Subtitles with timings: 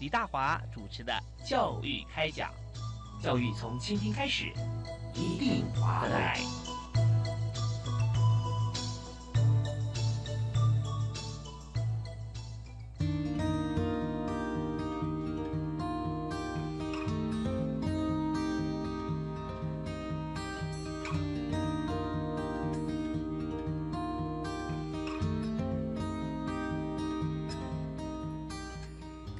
[0.00, 1.12] 李大华主持的
[1.48, 2.50] 《教育开讲》，
[3.22, 4.50] 教育从倾听开始，
[5.14, 6.40] 一定华来。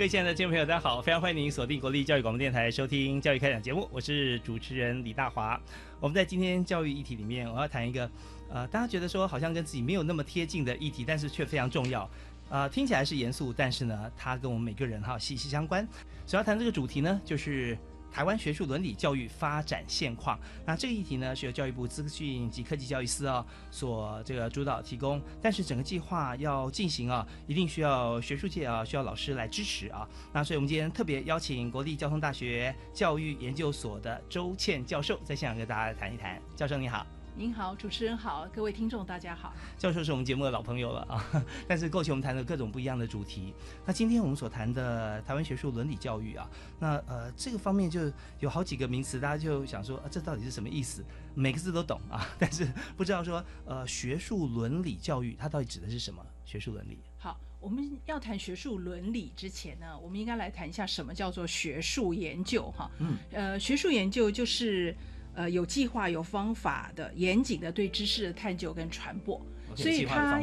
[0.00, 1.02] 各位亲爱的听众朋友，大家好！
[1.02, 5.60] 非常欢迎您锁定国立教育广播电台收听《教育开讲》节目，我是主持人李大华。
[6.00, 8.10] 我们在今天教育议题里面，我要谈一个
[8.48, 12.08] 呃，大家觉得说好像跟自己没有那么贴近的议题，但是却非常重要。
[12.48, 15.86] 呃，听起来是严肃，但是呢，它跟我们每个人哈息息相关。
[16.26, 17.76] 主要谈这个主题呢，就是。
[18.12, 30.08] 台湾学术伦理教育发展现况，那这个议题呢是由教育部资讯及科技教育司啊所这个主导提供，但是整个计划要进行啊，一定需要学术界啊需要老师来支持啊。
[30.32, 36.40] 那所以我们今天特别邀请国立交通大学教育研究所的周倩教授在现场跟大家谈一谈。
[36.56, 37.06] 教授你好。
[37.40, 39.54] 您好，主持人好，各位听众大家好。
[39.78, 41.24] 教授是我们节目的老朋友了啊，
[41.66, 43.54] 但是过去我们谈了各种不一样的主题。
[43.86, 46.46] 那今天我们所谈的台湾学术伦理教育啊，
[46.78, 51.02] 那呃这个方面就有好几个名词，大家就想说啊，这到底是什么意思？
[51.34, 56.22] 每个字都懂啊， 但是不知道说呃学术伦理教育它到底指的是什么？
[56.44, 56.98] 学术伦理。
[57.16, 62.90] 好，我们要谈学术伦理之前呢，我们应该来谈一下什么叫做学术研究哈。
[62.98, 63.16] 嗯。
[63.32, 64.94] 呃，学术研究就是。
[65.40, 69.40] 呃，有计划、有方法的、严谨的对知识的探究跟传播，
[69.74, 70.38] 所以它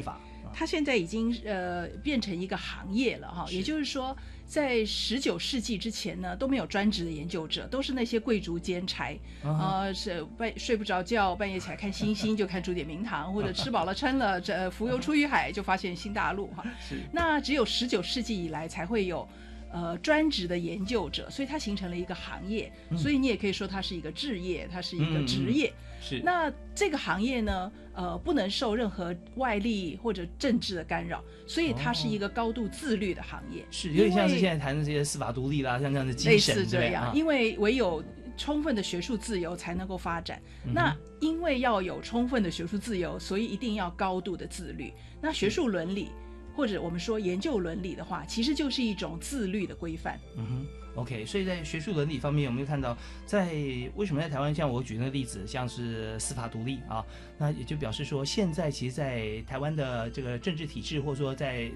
[0.51, 3.45] 它现在已经呃变成一个行业了哈。
[3.51, 4.17] 也就是说，
[4.47, 16.63] 在十九世纪之前呢，都没有专职的研究者，都是那些贵族兼差啊，是半睡不着觉，半夜起来看星星，就看《朱点明堂》，或者吃饱了撑了，这浮游出于海，就发现新大陆哈。
[16.81, 16.95] 是。
[17.11, 19.29] 那只有十九世纪以来才会有。
[19.71, 25.73] 呃，专职的研究者，所以它形成了一个行业，所以你也可以说它是一个置业，它是一个职业。
[25.99, 26.21] 是。
[26.23, 33.65] 那这个行业呢，呃，不能受任何外力或者政治的干扰，所以它是一个高度自律的行业。
[33.69, 38.03] 是，有点像是现在谈的这些司法独立啦，像这样的精神类似这样，因为唯有
[38.37, 40.41] 充分的学术自由才能够发展。
[40.63, 44.93] 那因为要有充分的学术自由，所以一定要高度的自律。
[45.21, 46.09] 那学术伦理。
[46.57, 50.19] 或者我们说研究伦理的话，其实就是一种自律的规范。
[50.35, 51.23] 嗯哼，OK。
[51.23, 52.97] 所以在学术伦理方面，我们就看到，
[53.27, 53.53] 在
[53.95, 57.05] 为什么在台湾，像我举那个例子，像是司法独立啊，
[57.37, 61.69] 那也就表示说，现在其实，在台湾的这个政治体制，或者说在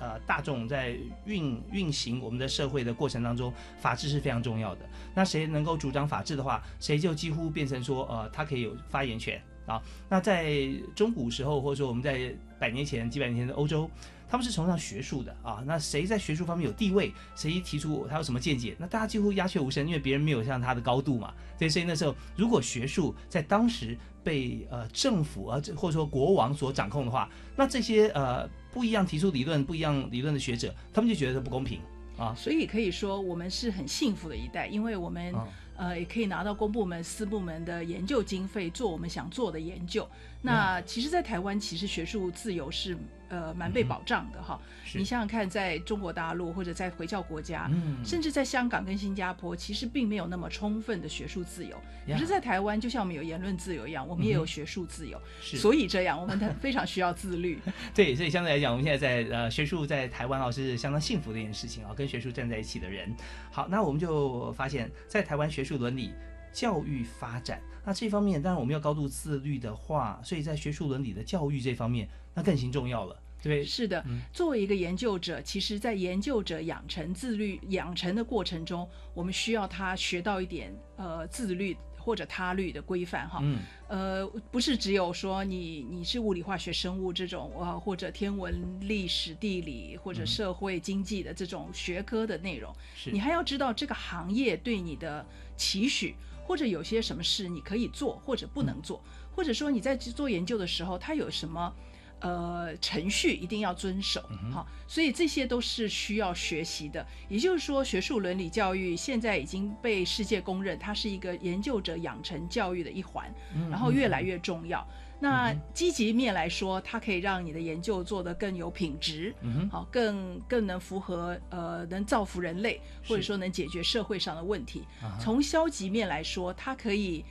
[0.00, 4.80] 呃大众在运运行我们的社会的过程当中，法治是非常重要的。
[5.14, 9.80] 那谁能够主张法治的话，谁就几乎变成说，呃，他可以有发言权啊。
[10.08, 13.88] 那在中古时候，或者说我们在百年前、几百年前的欧洲。
[14.28, 21.32] 他们是崇尚学术的啊，那谁在学术方面有地位，谁提出他有什么见解，那大家几乎鸦雀无声，因为别人没有像他的高度嘛。
[21.58, 31.80] 对，所以那时候如果学术在当时被呃政府啊或者说国王所掌控的话，那这些呃不一样提出理论、不一样理论的学者，他们就觉得不公平
[32.18, 32.34] 啊。
[32.34, 35.34] 所以可以说我们是很幸福的一代，因为我们。
[35.76, 40.08] 呃，也可以拿到公部门、私部门的研究经费，做我们想做的研究。
[40.42, 42.96] 那其实，在台湾，其实学术自由是
[43.28, 44.60] 呃蛮被保障的哈。
[44.94, 47.68] 你想想看，在中国大陆或者在回教国家，
[48.04, 51.76] 甚至在香港跟新加坡，其实并没有那么充分的学术自由。
[52.06, 55.20] 可是，在台湾，就像我们有言论自由一样，我们也有学术自由。
[55.40, 57.58] 所以这样，我们 非常需要自律。
[57.92, 63.12] 对，所以相对来讲，我们现在在呃学术在台湾啊是相当幸福的一件事情啊，跟学术站在一起的人。
[63.50, 66.14] 好，那我们就发现，在台湾学术伦理
[66.52, 73.20] 教育发展，那这方面当然我们要高度自律的话，所以在学术伦理的教育这方面，那更行重要了。
[73.42, 74.04] 对，是的。
[74.32, 83.38] 作为一个研究者，其实，在研究者养成自律养成的过程中，我们需要他学到一点呃自律或者他律的规范哈。
[83.42, 83.58] 嗯。
[83.88, 92.74] 呃，不是只有说你你是物理、化学、生物这种呃，或者天文、历史、地理或者社会经济的这种学科的内容，
[93.12, 95.24] 你还要知道这个行业对你的
[95.56, 96.14] 期许，
[96.44, 99.02] 或者有些什么事你可以做或者不能做，
[99.34, 101.72] 或者说你在做研究的时候，它有什么。
[102.18, 107.06] 呃程序一定要遵守，嗯好，所以这些都是需要学习的。
[107.28, 114.84] 也就是说，学术伦理教育现在已经被世界公认，它是一个研究者养成教育的一环，嗯然后越来越重要。
[115.18, 124.84] 那积极面来说，它可以让你的研究做得更有品质，嗯好，更更能符合呃，能造福人类，或者说能解决社会上的问题。
[125.00, 127.24] 啊从消极面来说，它可以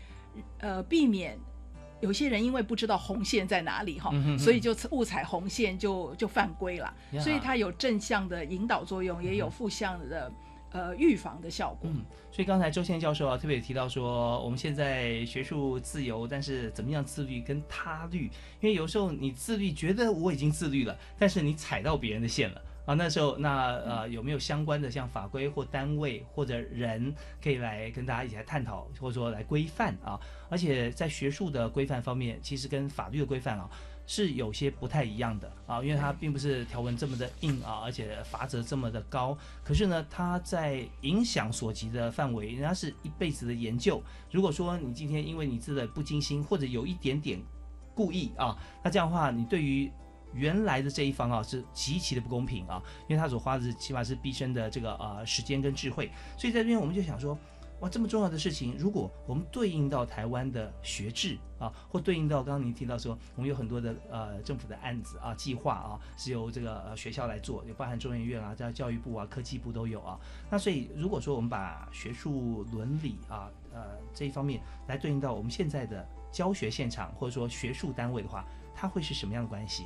[0.60, 1.38] 呃避免
[2.02, 6.94] 有些人因为不知道红线在哪里哈，所以就误踩红线就就犯规了。
[7.20, 10.32] 所以它有正向的引导作用，也有负向的
[10.76, 11.90] 呃预防的效果。
[11.90, 18.26] 嗯，所以刚才周宪教授啊特别提到说，我们现在学术自由，但是怎么样自律跟他律？
[18.60, 22.62] 因为有时候你自律，觉得我已经自律了，但是你踩到别人的线了。
[22.86, 27.12] 啊，那时候那呃有没有相关的像法规或单位或者人
[27.42, 30.20] 可以来跟大家一起来探讨，或者说来规范啊？
[30.50, 33.68] 而且在学术的规范方面，其实跟法律的规范啊
[34.08, 39.38] 是有些不太一样的啊，因为它并不是条文这么的硬啊，而且罚则这么的高。
[39.64, 44.02] 可是呢，它在影响所及的范围，人家是一辈子的研究。
[44.32, 47.42] 如果说你今天因为你自的不精心，或者有一点点
[47.94, 49.92] 故意啊，那这样的话，你对于
[50.34, 57.38] 原来的这一方啊是极其的不公平啊，因为他所花的是起码是毕生的这个呃时间跟智慧，所以在这边我们就想说。
[57.82, 70.18] 哇，这么重要的事情，如果我们对应到台湾的学制啊，或对应到刚刚您提到说，我们有很多的呃政府的案子啊、计划啊，是由这个呃学校来做，有包含中研院啊、在教育部啊、科技部都有啊。
[70.50, 79.86] 那所以如果说我们把学术伦理啊呃这一方面来对应到我们现在的教学现场或者说学术单位的话，它会是什么样的关系？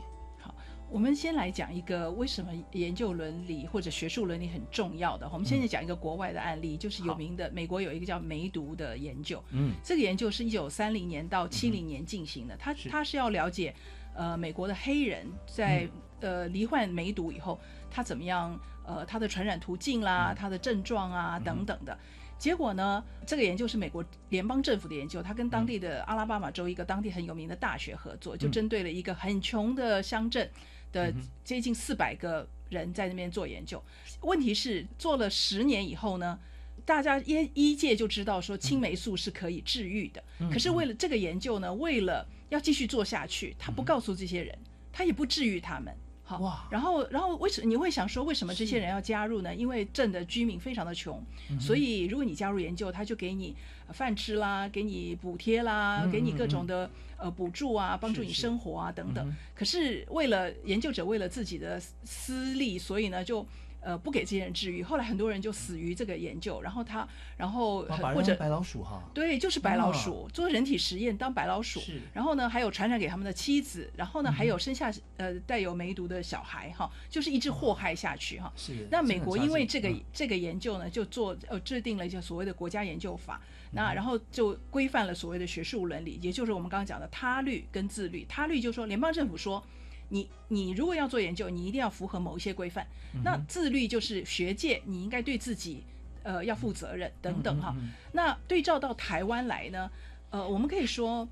[0.91, 5.29] 我们先来讲一个为什么研究伦理或者学术伦理很重要的。
[5.31, 9.43] 我们现在讲一个国外的案例，就是有名的美国有一个叫梅毒的研究。
[9.51, 13.73] 嗯，这个研究是一九三零年到七零年进行的，它是它是要了解
[14.15, 15.87] 呃美国的黑人在、
[16.21, 17.59] 呃罹患梅毒以后，
[17.89, 21.97] 他怎么样呃他的传染途径啦、他的症状啊等等的。
[22.37, 30.49] 结果呢，这个研究是美国联邦政府的研究，他跟当地的阿拉巴马州一个当地很有名的大学合作，就针对了一个很穷的乡镇
[30.91, 31.13] 的
[31.43, 33.83] 接近四百个人在那边做研究。
[34.21, 36.39] 问题是做了十年以后呢，
[36.85, 44.57] 大家医医界就知道说青霉素是可以治愈的，可是为了这个研究呢，为了要继续做下去，他不告诉这些人，
[44.91, 45.95] 他也不治愈他们。
[46.29, 49.55] 好哇，然后，然后为什么你会想说，为什么这些人要加入呢？
[49.55, 51.19] 因为镇的居民非常的穷，
[51.59, 53.55] 所以如果你加入研究，他就给你
[53.87, 56.87] 呃饭吃啦，给你补贴啦，嗯给你各种的
[57.17, 59.35] 呃补助啊，帮助你生活啊等等嗯。
[59.55, 63.43] 可是为了研究者为了自己的私利，所以呢就。
[63.81, 67.83] 呃，不给这些人治愈，后来很多人就死于这个研究，然后他，然后
[68.13, 78.51] 或者白老鼠哈，对，就是白老鼠、做人体实验当白老鼠，是然后呢还有传染给他们的妻子，然后呢还有生下呃带有梅毒的小孩哈，就是一直祸害下去哈。
[78.55, 78.87] 是。
[78.91, 83.41] 那美国因为这个、嗯这个研究呢，就做呃制定了一些所谓的国家研究法，
[83.71, 88.25] 那然后就规范了所谓的学术伦理，也就是我们刚刚讲的他律跟自律。
[88.27, 89.63] 他律就是说联邦政府说。
[90.09, 92.85] 你你如果要做研究，你一定要符合某一些规范。
[93.23, 95.83] 那自律就是学界，你应该对自己
[96.23, 97.75] 呃要负责任等等哈。
[98.11, 99.89] 那对照到台湾来呢，
[100.29, 101.27] 呃，我们可以说。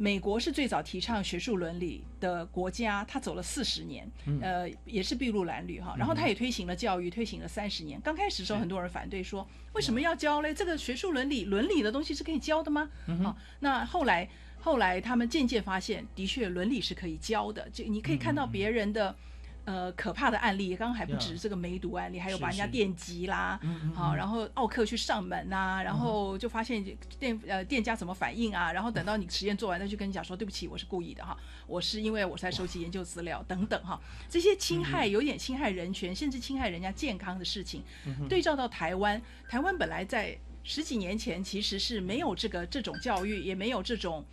[0.00, 4.08] 美国是最早提倡学术伦理的国家，它走了四十年，
[4.40, 5.92] 呃，也是筚路蓝缕哈。
[5.98, 8.00] 然后他也推行了教育，推行了三十年。
[8.00, 10.54] 刚开始的时候，很多人反对说，为什么要教嘞？
[10.54, 12.88] 这个学术伦理、伦理的东西是可以教的吗？
[13.24, 14.28] 好，那后来
[14.68, 17.66] 后来他们渐渐发现，的确伦理是可以教的。
[17.72, 19.16] 这你可以看到别人的。
[19.64, 23.60] 呃，可怕的案例，刚刚还不止这个梅毒案例，还有把人家电击啦，
[23.94, 26.82] 好，然后奥克去上门呐，然后就发现
[27.20, 37.82] 店呃店家怎么反应啊，然后等到你实验做完，他就跟你讲说，对不起，我是故意的哈，我是因为我在收集研究资料等等哈，这些侵害有点侵害人权，甚至侵害人家健康的事情，
[38.26, 39.20] 对照到台湾，
[39.50, 40.34] 台湾本来在
[40.64, 44.24] 十几年前其实是没有这个这种教育，也没有这种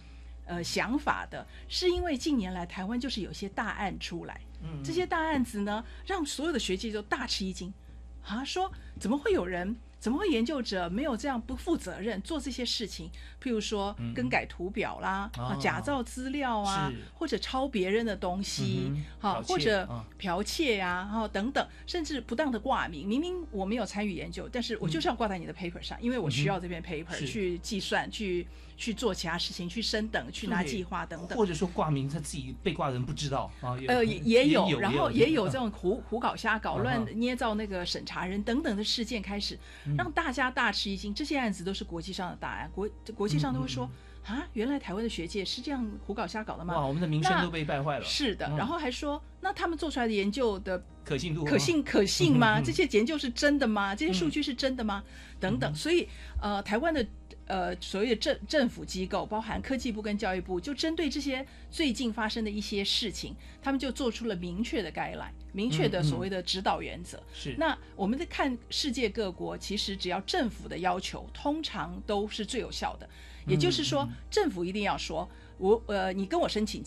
[0.45, 4.39] 呃想法的，是因为近年来台湾就是有些大案出来。
[4.63, 7.71] 嗯这些大案子呢，让所有的学界都大吃一惊，
[8.25, 13.11] 啊，说怎么会有人，怎么会研究者没有这样不负责任做这些事情？
[13.43, 19.87] 譬如说更改图表啦，啊，假造资料啊，或者抄别人的东西，好，或者
[20.19, 23.07] 剽窃呀，然后等等，甚至不当的挂名。
[23.07, 28.47] 明明我没有参与研究，但是我就是要挂在你的 paper 上，因为我需要这篇 paper 去计算去。
[28.77, 33.77] 去做其他事情，去升等，去拿计划等等，或者说挂名他自己被挂的人不知道啊。
[33.87, 39.57] 呃，也有，然后也有这种胡胡搞瞎搞、乱捏造那个审查人等等的事件开始，
[39.97, 41.13] 让大家大吃一惊。
[41.13, 43.89] 这些案子都是国际上的大案，国国际上都会说
[44.25, 46.75] 啊，原来台湾的学界是这样胡搞瞎搞的吗？
[46.75, 48.05] 哇，我们的名声都被败坏了。
[48.05, 52.59] 是的，嗯然后还说，那他们做出来的研究的可信度可信可信吗？
[52.59, 53.95] 这些研究是真的吗？
[53.95, 55.03] 这些数据是真的吗？
[55.39, 56.09] 等嗯等，所以
[56.41, 57.05] 呃，台湾的
[57.47, 67.21] 呃所谓的政政府机构，包含科技部跟教育部，就针对这些最近发生的一些事情，他们就做出了明确的概览，明确的所谓的指导原则。
[67.33, 73.07] 是那我们在看世界各国，其实只要政府的要求，通常都是最有效的。
[73.47, 76.83] 也就是说，嗯政府一定要说，我呃，你跟我申请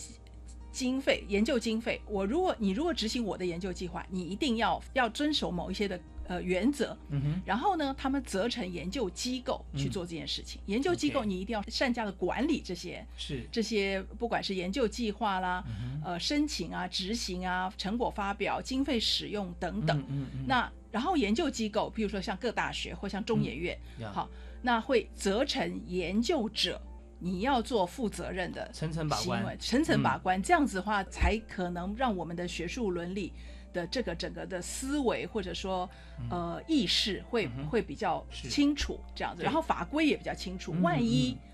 [0.71, 5.99] 经费、研究经费，我如果你如果执行我的研究计划，你一定要要遵守某一些的
[6.29, 6.95] 呃原则。
[7.09, 10.61] 嗯哼，然后呢，他们责成研究机构去做这件事情。
[10.67, 13.45] 研究机构你一定要善加的管理这些是。
[13.51, 19.99] 这些，不管是研究计划啦、嗯呃申请啊、执行啊、成果发表、经费使用等等。
[20.07, 24.11] 嗯嗯，那然后研究机构，比如说像各大学或像中研院，呀。
[24.13, 24.29] 好，
[24.61, 26.81] 那会责成研究者。
[27.21, 33.33] 你要做负责任的层层把关，层层把关，这样子的话，才可能让我们的学术伦理
[33.73, 35.89] 的这个整个的思维或者说
[36.29, 40.73] 呃意识会、会比较清楚，这样子，然后法规也比较清楚。
[40.75, 41.49] 嗯万一嗯。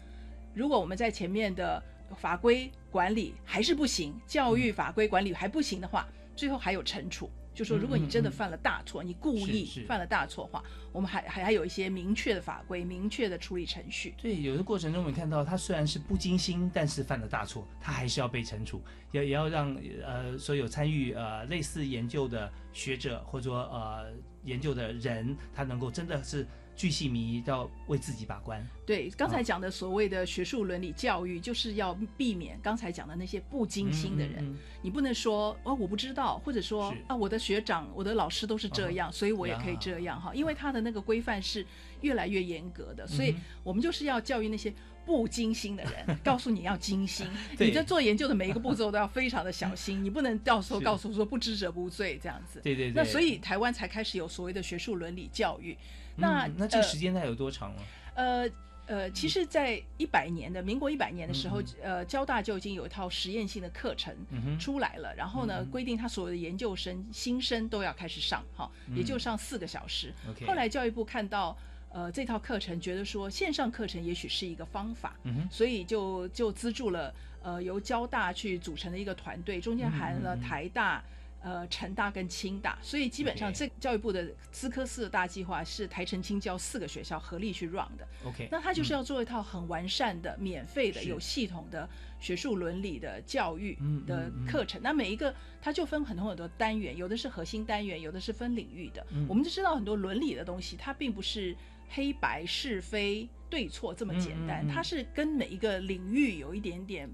[0.53, 1.81] 如果我们在前面的
[2.17, 7.29] 法规管理还是不行，教育法规管理还不行的话，最后还有惩处。
[7.55, 14.13] 就说如果你真的犯了大错，你故意犯了大错的话，我们还还还有一些明确的法规、明确的处理程序。
[14.21, 18.81] 对，有的过程中我们看到，他虽然是不经心，但是犯了大错，他还是要被惩处，
[19.12, 24.12] 也也要让呃所有参与呃类似研究的学者或者说呃
[24.43, 26.45] 研究的人，他能够真的是
[26.75, 28.65] 巨细靡遗，要为自己把关。
[28.86, 34.44] 对，刚才讲的所谓的学术伦理教育，就是要避免刚才讲的那些不精心的人。
[34.44, 41.65] 嗯嗯你不能说哦我不知道，或者说啊我的学长、我的老师都是这样，所以我也可以这样哈，因为他的那个规范是
[42.01, 44.74] 越来越严格的，所以我们就是要教育那些。
[45.05, 47.27] 不精心的人， 告诉你要精心。
[47.60, 52.60] 你在做研究的每一个步骤都要非常的小心， 你不能到时候告诉说不知者不罪这样子。
[52.63, 52.94] 对对对。
[52.96, 55.77] 那所以台湾才开始有所谓的学术伦理教育。
[56.15, 57.81] 那、嗯那这个呃时间大概有多长呢？
[58.15, 58.50] 呃
[58.88, 64.15] 呃，其实，在一百年的民国一百年的时候，嗯呃，交大就已经有一套实验性的课程
[64.60, 70.13] 出来了，然后呢，嗯规定他所有的研究生、新生都要开始上，哈，也就上四个小时。
[70.27, 71.57] 嗯后来教育部看到。
[71.89, 81.01] 呃，这套课程觉得说线上课程也许是一个方法，嗯，所以就就资助了呃由交大去组成的一个团队，中间含了台大、
[81.45, 88.07] 呃成大跟清大，所以基本上这教育部的资科四大计划是台城清交四个学校合力去 run 的。
[88.25, 91.87] OK，那他就是要做一套很完善的、免费的、有系统的
[92.19, 94.81] 学术伦理的教育嗯的嗯嗯课程。
[94.81, 99.05] 那每一个它就分很多很多单元，有的是核心单元，有的是分领域的。
[99.11, 101.55] 嗯我们就知道很多伦理的东西，它并不是
[101.89, 107.07] 黑白是非对错这么简单，它是跟每一个领域有一点点。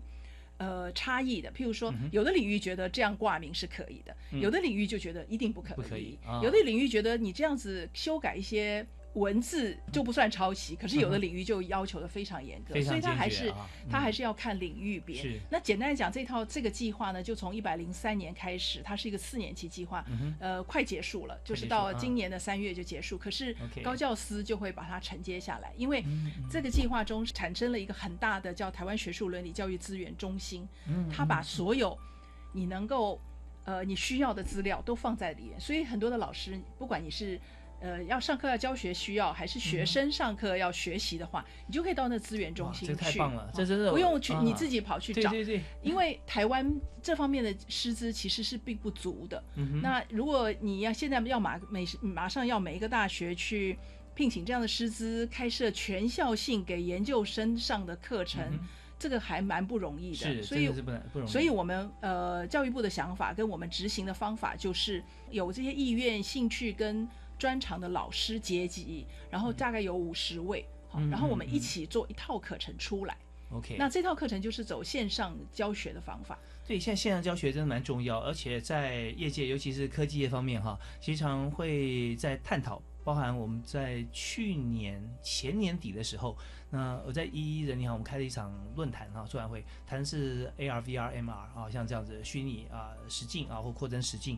[0.61, 4.39] 呃，差异的，譬如说有的领域觉得这样挂名是可以的，嗯。
[4.39, 6.39] 有的领域就觉得一定不可以，不可以啊。
[6.43, 13.89] 有的领域觉得你这样子修改一些文字就不算抄袭，可是有的领域就要求的非常严格，所以它还是、坚决啊嗯。
[13.91, 15.21] 它还是要看领域别。
[15.21, 15.39] 是。
[15.49, 23.17] 那简单来讲，这套这个计划呢，就从一百零三年开始，它是一个四年期计划，嗯呃，快结束了，就是到今年的三月就结束。
[23.17, 23.53] 可是
[23.83, 26.03] 高教司就会把它承接下来，因为
[26.49, 31.09] 这个计划中产生了一个很大的叫台湾学术伦理教育资源中心，嗯。
[31.09, 31.97] 它把所有
[32.53, 33.19] 你能够
[33.65, 37.39] 呃你需要的资料都放在里面，所以很多的老师，不管你是
[37.81, 42.93] 呃要上课要教学需要，还是学生上课要学习的话，你就可以到那资源中心去。
[42.93, 46.71] 这太棒了哦这真的不用去、啊你自己跑去找，对对对，因为台湾
[47.01, 49.43] 这方面的师资其实是并不足的。
[49.55, 53.77] 嗯哼那如果你要现在要马每马上要每一个大学去
[54.13, 58.59] 聘请这样的师资，开设全校性给研究生上的课程，嗯
[58.99, 60.17] 这个还蛮不容易的。
[60.17, 67.07] 是所以是不能不容易，所以我们呃教育部的想法跟我们执行的方法就是有这些意愿、兴趣跟
[67.41, 70.63] 专长的老师阶级，然后大概有五十位。
[70.87, 73.17] 好嗯然后我们嗯一起做一套课程出来
[73.49, 76.37] ，OK，那这套课程就是走线上教学的方法。
[76.67, 86.37] 对，现在线上教学真的蛮重要，而且在业界，尤其是科技业方面哈，经常会在探讨，包含我们在去年前年底的时候，
[86.69, 94.37] 那我在一一人你好，我们开了一场论坛啊，座谈会，谈的是 AR、VR、MR 啊，像这样子虚拟啊实境啊或扩增实境。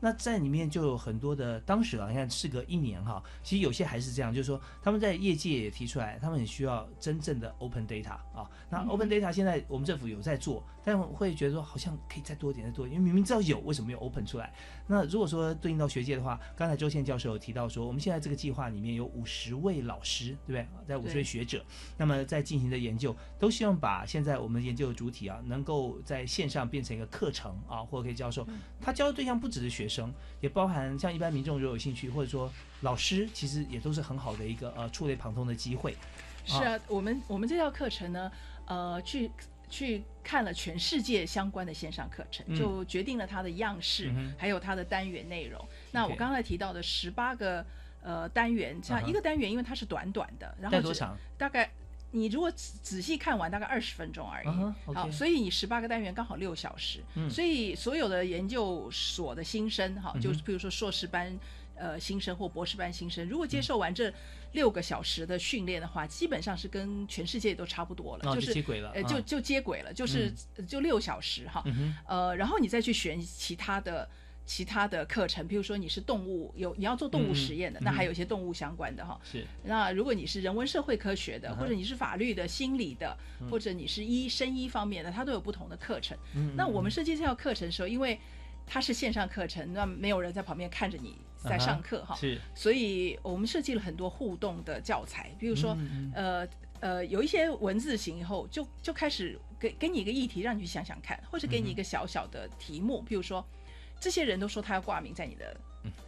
[0.00, 8.48] 那在里面就有很多的，当时啊，你看事隔一年哈，其实有些还是这样，就是说他们在业界也提出来，他们很需要真正的 open data 啊。
[8.68, 14.52] 那 open data 现在我们政府有在做，但我会觉得说好像可以再多一点，再多一点，因为明明知道有，为什么没有 open 出来？
[14.86, 20.66] 那如果说对应到学界的话，刚才周宪教授有提到说，我们现在这个计划里面有五十位老师，对不对？
[20.86, 21.64] 在五十位学者，
[21.96, 28.46] 那么在进行的研究，都希望把现在我们研究的主体啊，能够在线上变成一个课程啊，或者可以教授。
[28.80, 32.48] 他教的对象不只是学生，也包含像一般民众如果有兴趣，或者说
[32.82, 35.96] 老师，其实也都是很好的一个呃触类旁通的机会。
[36.44, 38.30] 是啊，我们我们这套课程呢，
[38.66, 39.28] 呃，去
[39.68, 45.62] 去看了全世界相关的线上课程，就决定了它的样式，还有它的单元内容。
[45.92, 47.64] 那我刚才提到的十八个
[48.02, 51.16] 呃单元，像一个单元，因为它是短短的，然后多长？
[51.36, 51.70] 大概
[52.12, 54.46] 你如果仔仔细看完，大概二十分钟而已。
[54.94, 57.00] 好，所以你十八个单元刚好六小时。
[57.28, 61.38] 所以所有的研究所的新生，哈，就是比如说硕士班。
[61.76, 64.12] 呃，新生或博士班新生，如果接受完这
[64.52, 70.32] 六个小时的训练的话，基本上是跟全世界都差不多了，就是接轨了，呃，就就接轨了，就是
[70.66, 71.62] 就六小时哈，
[72.06, 74.08] 呃，然后你再去选其他的
[74.46, 79.44] 其他的课程，比如说你是动物有你要做动物实验的，那还有一些动物相关的哈，是。
[79.64, 83.14] 那如果你是人文社会科学的，或者你是法律的、心理的，
[83.50, 86.16] 或者你是医生医方面的，它都有不同的课程。
[86.56, 88.18] 那我们设计这套课程的时候，因为
[88.64, 91.16] 它是线上课程，那没有人在旁边看着你。
[91.46, 95.76] 在上课哈，是，所以我们设计了很多互动的教材，比如说，
[96.14, 96.46] 呃
[96.80, 103.44] 呃，有一些文字型以后，就就开始给给你一个议题，让你去想想看，或者给你一个小小的题目，比如说，
[103.98, 105.56] 这些人都说他要挂名在你的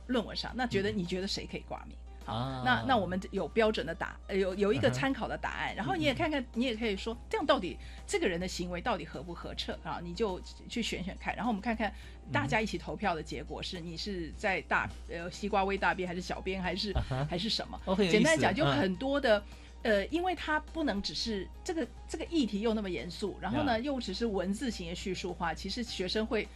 [0.09, 1.97] 论文上，那觉得你觉得谁可以挂名？
[2.29, 9.99] 啊，那那我们有标准的答，有有一个参考的答案，然后你也看看，你也可以说这样到底这个人的行为到底合不合辙啊？
[10.03, 11.93] 你就去选选看，然后我们看看
[12.31, 16.93] 大家一起投票的结果是你是在大呃西瓜微大便还是小便还是
[17.29, 17.81] 还是什么？
[18.11, 19.43] 简单讲就很多的
[19.83, 26.47] 呃，因为它不能只是这个这个议题又那么严肃，然后呢又只是文字型的叙述化，其实学生会。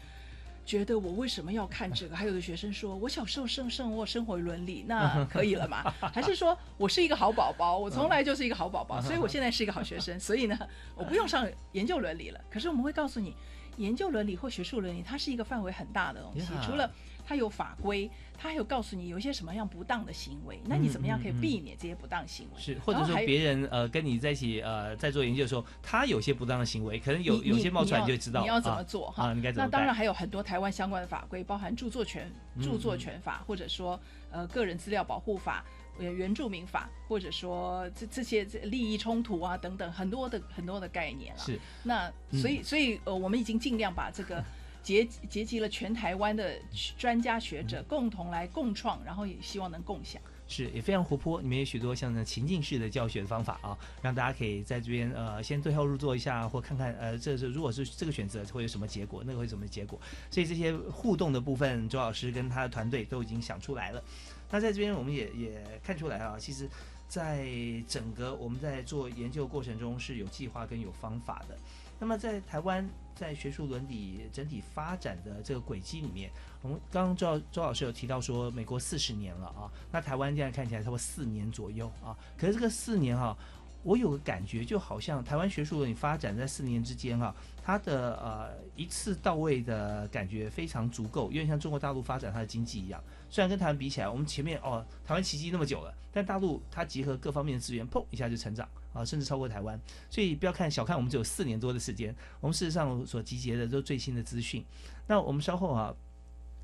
[0.72, 2.16] 觉得我为什么要看这个？
[2.16, 5.92] 还有的学生说，我小时候胜胜我生活伦理，那可以了吗？
[6.00, 10.58] 还是说我是一个好宝宝，我从来就是一个好宝宝，所以我现在是一个好学生，所以呢，
[10.96, 12.40] 我不用上研究伦理了。
[12.50, 13.34] 可是我们会告诉你，
[13.76, 16.90] 研究伦理或学术伦理，它是一个范围很大的东西，除了。
[17.32, 22.60] 它有法规，它还有告诉你有一些什么样不当的行为，那你怎么样可以避免这些不当行为？
[22.60, 29.32] 是，或者说别人呃跟你在一起呃在做研究的时候，他有些不当的行为，可能有有些冒出来你就知道你要怎么做哈？
[29.32, 29.64] 你该怎么？
[29.64, 33.98] 那当然还有很多台湾相关的法规，包含著作权、著作权法，或者说
[34.30, 35.64] 呃个人资料保护法、
[35.98, 41.40] 原住民法，或者说这这些利益冲突啊等等很多的很多的概念了。
[41.40, 44.44] 是，那所以所以呃我们已经尽量把这个。
[44.82, 46.54] 结结集了全台湾的
[46.98, 50.20] 专家学者，共同来共创，然后也希望能共享。
[50.48, 51.40] 是，也非常活泼。
[51.40, 59.98] 里面有许多像那情境式的教学的方法啊，让大家可以在这边呃先对号入座一下，或看看呃这是如果是这个选择会有什么结果，那个会什么结果。
[60.30, 64.02] 所以这些互动的部分，周老师跟他的团队都已经想出来了。
[64.50, 66.68] 那在这边我们也也看出来啊，其实
[67.08, 67.46] 在
[67.88, 71.56] 整个我们在做研究过程中是有计划跟有方法的。
[71.98, 72.86] 那么在台湾。
[73.22, 76.28] 在学术伦理整体发展的这个轨迹里面，
[76.60, 82.18] 我们刚刚周周老师有提到说，美国四十年了啊，那台湾现在看起来差不多四年左右啊。
[82.36, 83.36] 可是这个四年哈，
[83.82, 93.02] 我有个感觉，就好像台湾学术你发展在四年之间哈，它的呃一次到位的感觉非常足够，有点像中国大陆发展它的经济一样。
[93.28, 98.68] 虽然跟台湾比起来，我们前面哦台湾奇迹那么久了，但大陆它集合各方面的资源，砰一下就成长。
[98.92, 104.62] 啊，甚至超过台湾，所以不要看小看我们只有四年多的时间，我们事实上所集结的都是最新的资讯。
[105.06, 105.94] 那我们稍后啊。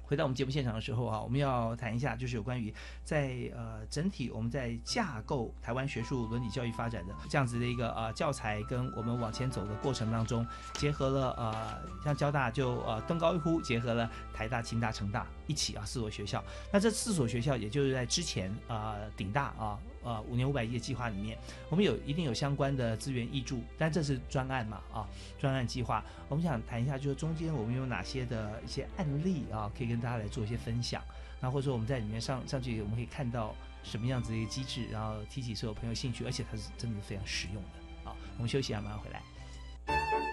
[0.08, 2.72] 回到我们节目现场的时候啊，我们要谈一下，就是有关于
[3.04, 15.26] 在呃整体我们在架构台湾学术伦理教育发展的这样子的一个呃教材，跟我们往前走的过程当中，结合了呃像交大就呃登高一呼，结合了台大、清大、成大。
[15.48, 16.44] 一起啊四所学校。
[16.72, 21.36] 那这四所学校也就是在之前啊顶大啊呃五年五百亿的计划里面，
[21.68, 25.08] 我们有一定有相关的资源挹注，但这是专案嘛啊
[25.40, 31.02] 专案计划，我们想谈一下，就是中间我们有哪些的一些案例啊，可以跟大家来做一些分享，
[31.40, 37.70] 那或者说我们在里面上上去，我们可以看到什么样子的一个机制，然后提起所有朋友兴趣，而且它是真的非常实用的。
[38.04, 40.27] 好，我们休息一下，马上回来。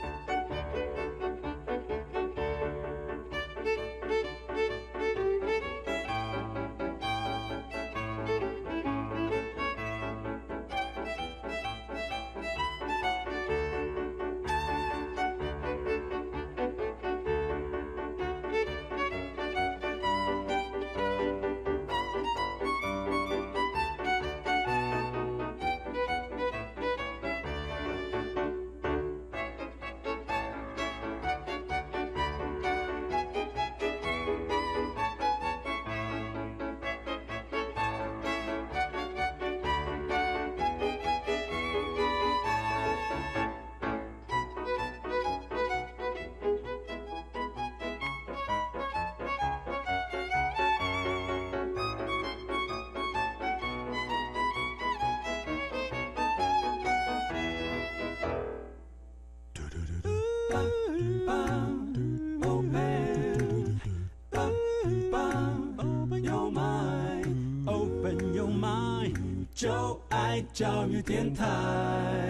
[71.01, 72.24] 电台。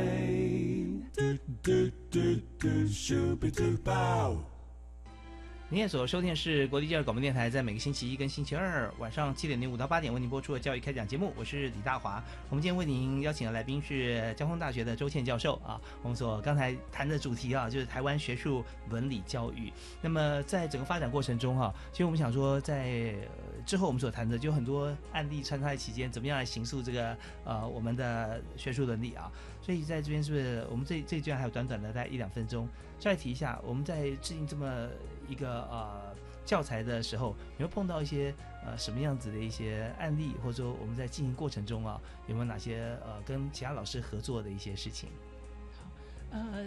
[5.87, 12.23] 所收听的是国立教育广播电台，在每个星期一跟星期二晚上七点零五到八点为您播出的教育开讲节目，我是李大华。
[12.49, 15.79] 我们今天为您邀请的来宾是交通大学的周倩教授啊。
[16.01, 19.71] 我们所刚才谈的主题啊，就是台湾学术伦理教育。
[20.01, 23.13] 那么在整个发展过程中哈、其实我们想说在，
[23.65, 29.31] 之后我们所谈的就很多案例穿插在其间，怎么样来形塑这个呃我们的学术伦理啊。
[29.65, 34.87] 所以在这边是不是我们这这一段还有短短的大概一两分钟，稍微提一下，我们在制定这么
[35.27, 38.31] 一个呃教材的时候，有没有碰到一些
[38.63, 45.09] 呃什么样子的一些案例，或者说我们在进行过程中啊，有没有哪些呃跟其他老师合作的一些事情？
[46.29, 46.65] 呃，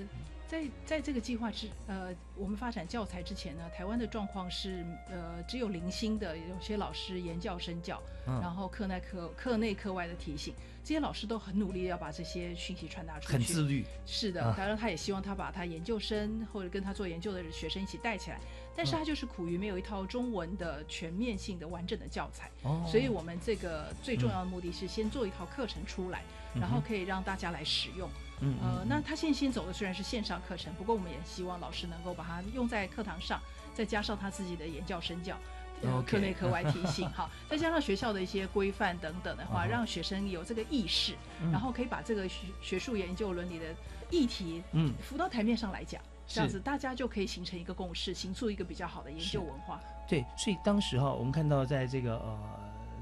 [0.49, 10.53] 在在这个计划之呃，我们发展教材之前呢，台湾的状况是呃只有零星的，有些老师言教身教，嗯然后课内课课内课外的提醒，
[10.89, 18.41] 这些老师都很努力要把这些讯息传达出去，很自律，是的啊，当然他也希望他把他研究生或者跟他做研究的学生一起带起来，
[18.75, 22.83] 但嗯是他就是苦于没有一套中文的全面性的完整的教材，哦。
[22.91, 26.23] 所以我们这个最重要的目的是先做一套课程出来，
[26.55, 26.61] 嗯。
[26.63, 28.09] 然后可以让大家来使用。
[28.41, 33.39] 嗯呃，那他现在先走的虽然是线上课程，不过我们也希望老师能够把它用在课堂上，
[33.75, 35.37] 再加上他自己的言教身教。
[35.83, 41.51] 呃 OK 课内课外提醒 哈，再加上学校的一些规范等等的话，让学生有这个意识，嗯。
[41.51, 43.67] 然后可以把这个学学术研究伦理的
[44.11, 44.93] 议题嗯。
[45.01, 49.81] 浮到台面上来讲，这样子大家就可以形成一个共识，形塑一个比较好的研究文化。
[50.09, 52.39] 对，所以当时哈，我们看到在这个呃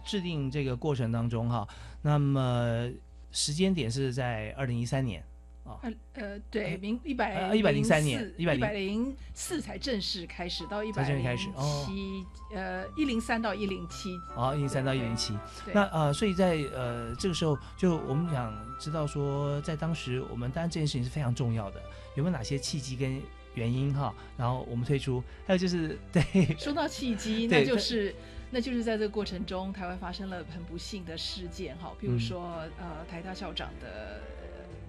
[0.04, 1.66] 制定这个过程当中哈，
[2.02, 2.90] 那么
[3.32, 5.22] 时间点是在二零一三年
[5.66, 12.24] 啊，呃呃，对，明一百呃103年一百零四才正式开始，到一百零七，
[12.54, 15.36] 呃，一零三到一零七，啊，一零三到一零七。
[15.64, 21.82] 对那呃，所以在呃这个时候，就我们想知道说，在当时我们当然这件事情是非常重要的，
[22.14, 23.20] 有没有哪些契机跟
[23.54, 24.14] 原因哈？
[24.36, 26.22] 然后我们推出，还有就是对，
[26.56, 28.14] 说到契机，那就是
[28.52, 32.42] 那就是在这个过程中，台湾发生了很不幸的事件哈，比如嗯说、
[32.78, 34.20] 呃台大校长的。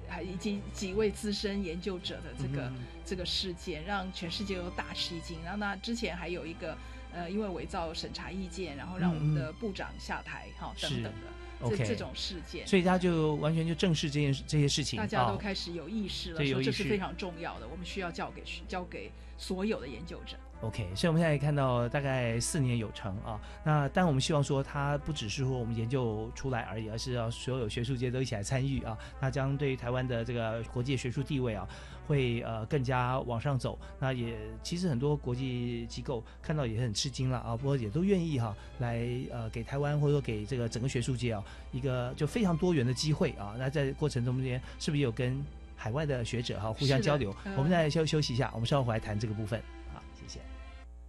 [0.08, 5.38] 呃还以及几位资深研究者的这个、嗯这个事件，让全世界都大吃一惊。
[5.44, 6.78] 然后那之前还有一个
[7.14, 12.68] 呃，因为伪造审查意见，然后让我们的部长下台哈、是等等的这这种事件。
[12.68, 20.36] 所以他就完全就正视这件事这些事情，大家都啊开始有意识了，说这是非常重要的，我们需要交给交给所有的研究者。
[20.62, 23.40] OK，所以我们现在看到大概四年有成啊。
[23.64, 28.98] 那但我们希望说，它不只是说我们研究出来而已，而是要所有学术界都一起来参与啊。
[29.22, 31.68] 那将对于台湾的这个国际学术地位啊，
[32.08, 33.78] 会呃更加往上走。
[34.00, 43.54] 那也其实很多国际机构看到也很吃惊了啊，不过也都愿意哈、来呃给台湾或者说给这个整个学术界啊一个就非常多元的机会啊。
[43.60, 45.40] 那在过程中间是不是有跟
[45.76, 47.32] 海外的学者哈、互相交流？
[47.44, 49.62] 呃我们再休休息一下，我们稍后回来谈这个部分。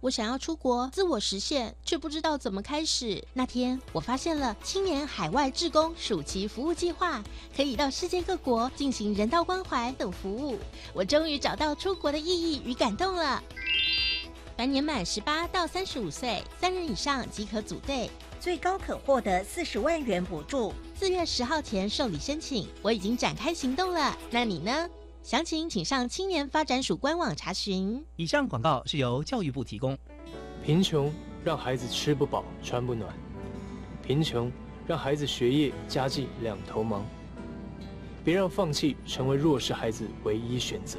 [0.00, 3.24] 我想要出国自我实现，却不知道怎么开始。
[3.32, 7.24] 那天我发现了青年海外志工暑期服务计划，
[7.56, 10.58] 可以到世界各国进行人道关怀等服务。
[10.92, 13.42] 我终于找到出国的意义与感动了。
[14.56, 20.72] 凡年满十八到三十五岁，三人以上即可组队，最高可获得四十万元补助。
[20.94, 24.16] 四月十号前受理申请，我已经展开行动了。
[24.30, 24.88] 那你呢？
[25.26, 28.00] 详情请上青年发展署官网查询。
[28.14, 29.98] 以上广告是由教育部提供。
[30.64, 31.12] 贫穷
[31.44, 33.12] 让孩子吃不饱穿不暖，
[34.04, 34.52] 贫穷
[34.86, 37.04] 让孩子学业家计两头忙。
[38.24, 40.96] 别让放弃成为弱势孩子唯一选择。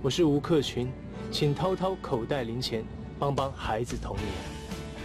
[0.00, 0.90] 我是吴克群，
[1.30, 2.82] 请掏掏口袋零钱，
[3.18, 4.26] 帮帮孩子童年。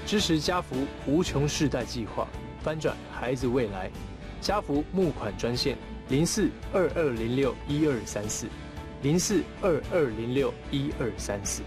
[0.05, 2.25] 支持家福无穷世代计划，
[2.63, 3.91] 翻转孩子未来。
[4.39, 5.77] 家福募款专线。
[6.07, 8.47] 零四二二零六一二三四，
[9.01, 11.63] 零四二二零六一二三四。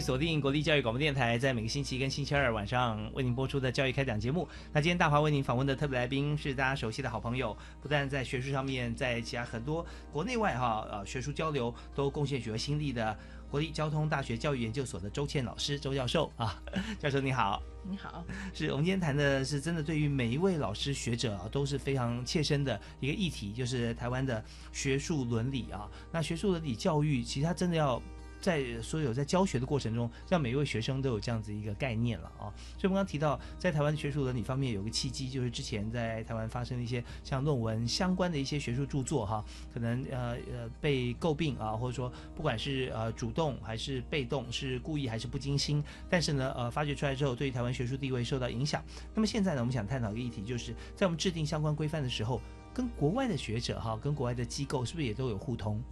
[0.00, 4.48] 续锁定国立教育广播电台，在每个星期跟星期二晚上为您播出的教育开讲节目。
[4.72, 13.14] 那今天大华为您访问的特别来宾是大家熟悉的好朋友，不但在学术上面，在其他很多国内外哈呃学术交流都贡献许多心力的
[13.50, 16.58] 国立交通大学教育研究所的周倩老师周教授 啊，
[16.98, 25.86] 教授你好，你好，是我们今天谈的是真的对于每一位老师学者啊都是非常切身的一个议题，就是台湾的学术伦理啊。
[26.10, 28.00] 那学术伦理教育其实它真的要。
[28.40, 32.48] 在所有在教学的过程中，让每一位学生都有这样子一个概念了啊。
[32.78, 48.82] 所以我们刚刚提到，在台湾学术伦理方面有个契机，就是之前在台湾发生的一些像论文相关的一些学术著作哈，可能呃呃被诟病啊，或者说不管是呃主动还是被动，是故意还是不精心，但是呢呃发掘出来之后，对于台湾学术地位受到影响。
[49.14, 52.40] 那么现在呢，我们想探讨一个议题，就是在我们制定相关规范的时候，
[52.72, 55.82] 跟国外的学者哈，跟国外的机构是不是也都有互通？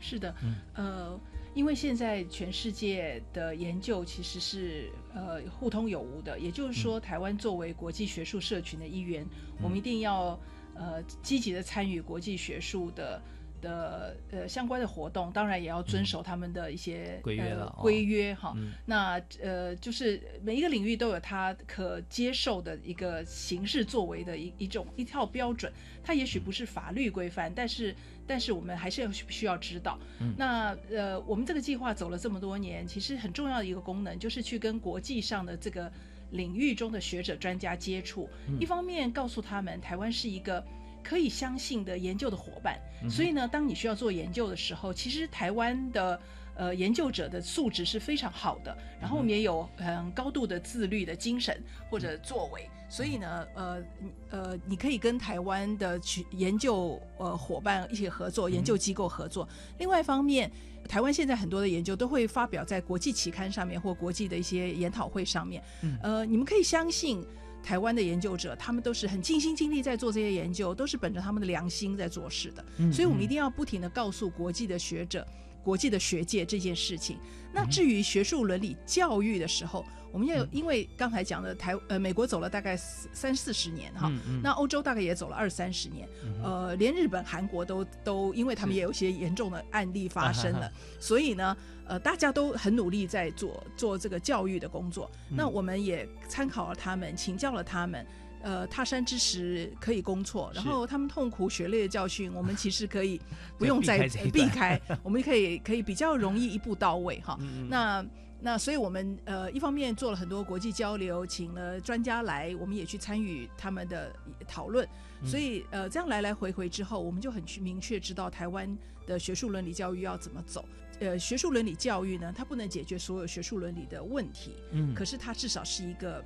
[0.00, 1.20] 是的，嗯呃。
[1.54, 9.24] 因为现在全世界的研究其实是呃互通有无的，也就是说，台湾作为国际学术社群的一员，
[9.62, 10.38] 我们一定要
[10.74, 13.22] 呃积极的参与国际学术的
[13.60, 18.52] 的呃相关的活动，当然也要遵守他们的一些规约了规约哈。
[18.84, 27.94] 那呃就是每一个领域都有它可接受的一个形式作为的一一种一套标准，它也许不是法律规范，但是。
[28.26, 29.98] 但是我们还是要需要知道，
[30.36, 35.90] 那呃，我们这个计划走了这么多年，其实很重要的一个功能就是去跟国际上的这个
[36.30, 38.28] 领域中的学者专家接触，
[38.60, 40.64] 一方面告诉他们台湾是一个
[41.02, 46.20] 可以相信的研究的伙伴，所以呢，当你需要做研究的时候，其实台湾的。
[46.56, 51.60] 呃，研究者的素质是非常好的，然后我们也有很高度的自律的精神
[51.90, 53.82] 或者作为，所以呢，呃，
[54.30, 59.48] 呃，你可以跟台湾的去研究呃伙伴一起合作，研究机构合作。
[59.78, 60.48] 另外一方面，
[60.88, 65.60] 台湾现在很多的研究都会发表在国际期刊上面或国际的一些研讨会上面。
[66.04, 67.26] 呃，你们可以相信
[67.64, 72.64] 台湾的研究者，他们都是很尽心尽力在做这些研究，都是本着他们的良心在做事的。
[72.92, 75.26] 所以我们一定要不停的告诉国际的学者。
[75.64, 77.18] 国际的学界这件事情，
[77.52, 86.06] 那至于学术伦理教育的时候，我们要有，因为刚才讲的台呃美国走了大概三四十年哈，那欧洲大概也走了二三十年，
[86.42, 98.06] 呃，连日本、韩国都都，因为他们也有一些严重的案例发生了，所以呢，呃，大家都很努力在做做这个教育的工作，那我们也参考了他们，请教了他们。
[98.44, 103.18] 呃，他山之石可以攻错，然后他们痛苦血泪的教训，我们其实可以
[103.56, 107.38] 不用再 避开，我们可以可以比较容易一步到位哈。
[107.70, 108.04] 那
[108.40, 114.14] 那所以我们呃一方面做了很多国际交流，请了专家来，我们也去参与他们的
[114.46, 114.86] 讨论。
[115.24, 118.76] 所以呃这样来来回回之后，我们就很去明确知道台湾
[119.06, 120.62] 的学术伦理教育要怎么走。
[121.00, 126.22] 呃，学术伦理教育呢，它不能解决所有学术伦理的问题，嗯，可是它至少是一个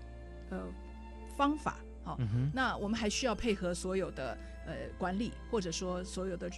[0.51, 0.59] 呃
[1.37, 1.79] 方法。
[2.09, 2.19] 好，
[2.55, 6.51] 那我们还需要配合所有的呃管理，或者说所有的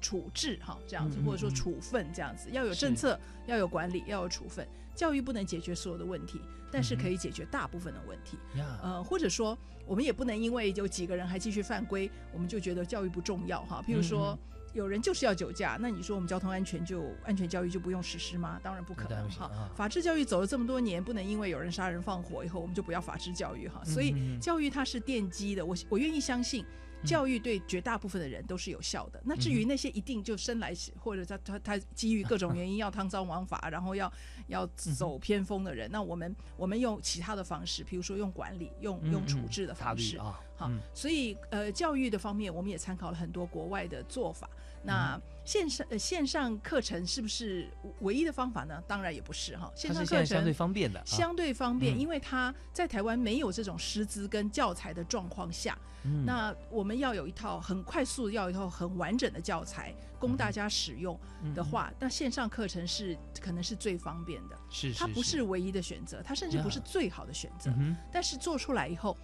[0.00, 4.66] 处置，哈，这样子，或者说处分这样子，要有政策，要有管理，要有处分。
[4.94, 6.40] 教育不能解决所有的问题，
[6.70, 8.36] 但是可以解决大部分的问题。
[8.82, 13.82] 呃，或者说，我们也不能因为有几个人还继续犯规，我们就觉得教育不重要，哈。
[13.86, 14.38] 譬如说。
[14.78, 18.60] 有人就是要酒驾，那你说我们交通安全就安全教育就不用实施吗？
[18.62, 19.50] 当然不可能哈。
[19.74, 23.82] 法治教育走了这么多年，不能因为有人杀人放火以后，我们就不要法治教育哈。
[23.84, 26.64] 所以教育它是奠基的，我我愿意相信。
[27.04, 29.22] 教育对绝大部分的人都是有效的。
[29.24, 34.12] 那至于那些一定就生来或者他他他基于各种原因要贪赃枉法，然后要
[34.48, 40.40] 要走偏锋的人，那我们我们用其他的方式，比如说用管理、用用处置的方式啊。
[40.58, 44.50] 好，所以呃，教育的方面，我们也参考了很多国外的做法。
[44.82, 47.68] 那线上呃线上课程是不是
[48.00, 48.82] 唯一的方法呢？
[48.86, 49.70] 当然也不是哈。
[49.74, 55.76] 线上课程相对方便的，相对方便，因为它在台湾没有这种师资跟教材的状况下，
[56.24, 61.18] 那我们要有一套很快速、要一套很完整的教材供大家使用
[61.54, 64.56] 的话，那线上课程是可能是最方便的。
[64.70, 67.72] 是，它不是唯一的选择，它甚至不是最好的选择。
[68.12, 69.16] 但是做出来以后。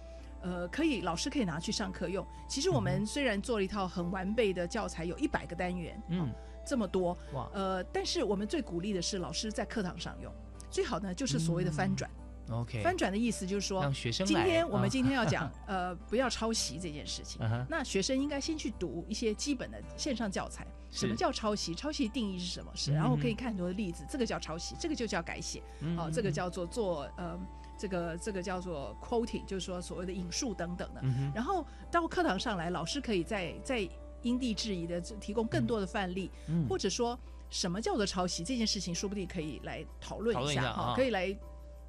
[0.45, 2.23] 呃，可以，老师可以拿去上课用。
[2.47, 6.31] 其实我们虽然做了一套很完备的教材，有一百个单元，嗯，
[6.63, 10.31] 这么多，哇，呃，但是我们最鼓励的是老师在课堂上用。
[10.69, 12.07] 最好呢，就是所谓的翻转。
[12.51, 17.41] OK，翻转的意思就是说，让学生今天我们今天要讲， 呃，不要抄袭这件事情。
[17.67, 20.63] 那学生应该先去读一些基本的线上教材。
[20.91, 21.73] 什么叫抄袭？
[21.73, 22.71] 抄袭定义是什么？
[22.75, 25.63] 是，然后可以看很多的例子，这个叫抄袭，这个就叫改写。
[25.97, 27.35] 哦，这个叫做做呃。
[27.77, 31.01] 这个这个叫做 quoting，就是说所谓的引述等等的。
[31.33, 33.87] 然后到课堂上来，老师可以在在
[34.21, 36.31] 因地制宜的提供更多的范例，
[36.69, 37.17] 或者说
[37.49, 41.35] 什么叫做抄袭这件事情，说不定可以来讨论一下哈，可以来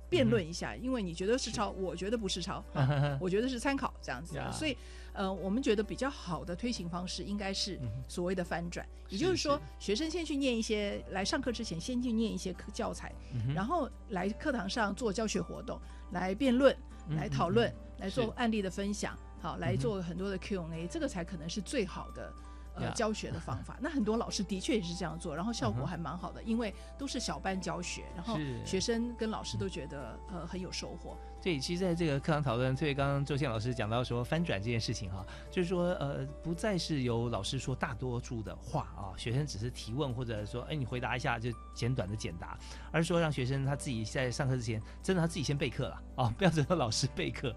[0.09, 0.75] 辩论一下。
[0.77, 2.65] 因为你觉得是抄，我觉得不是抄，
[3.21, 4.41] 我觉得是参考这样子。
[4.53, 4.77] 所以。
[5.17, 13.13] 呃，我们觉得比较好的推行方式应该是所谓的翻转，也就是说，学生先去念一些，来上课之前先去念一些课教材，
[13.55, 15.81] 然后来课堂上做教学活动，
[16.13, 16.77] 来辩论，
[17.17, 22.33] 来讨论，来做案例的分享，好，来做很多的 Q&A，这个才可能是最好的。
[22.79, 31.17] 呃，教学的方法， 那很多老师的确也是这样做，然后效果还蛮好的，因为都是小班教学，然后学生跟老师都觉得呃很有收获。
[31.47, 42.59] 对，其实在这个课堂讨论，所以刚刚周倩老师讲到说翻转这件事情哈，就是说呃不再是由老师说大多数的话啊，学生只是提问或者说哎你回答一下就简短的简答，
[42.91, 47.55] 而是说让学生他自己在上课之前真的他自己先备课了啊，不要等到老师备课。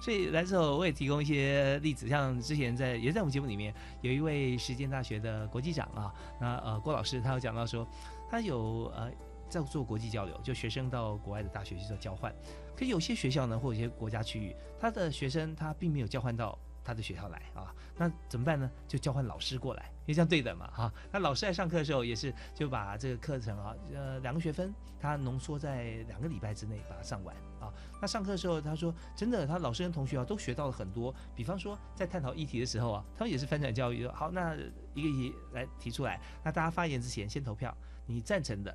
[0.00, 4.58] 所以来之后我也提供一些例子，像之前在也在我们节目里面有一位。
[4.58, 7.86] 实践大学的国际长啊，那呃郭老师他有讲到说，
[8.28, 9.08] 他有呃
[9.48, 12.34] 在做国际交流，就学生到国外的大学去做交换，
[12.78, 18.70] 可有些学校呢或有些国家区域，他的学生他并没有交换到他的学校来啊，那怎么办呢？
[18.86, 20.92] 就交换老师过来，因为这样对等嘛哈。
[21.10, 27.34] 那老师在上课的时候也是就把这个课程啊呃两个学分，他浓缩在两个礼拜之内把它上完。
[27.60, 31.12] 啊，那上课的时候，他说真的，他老师跟同学啊都学到了很多。
[31.34, 34.06] 比方说，在探讨议题的时候啊，他们也是翻转教育。
[34.06, 34.54] 好，那
[34.94, 38.72] 一个议来提出来，那大家发言之前先投票，你赞成的、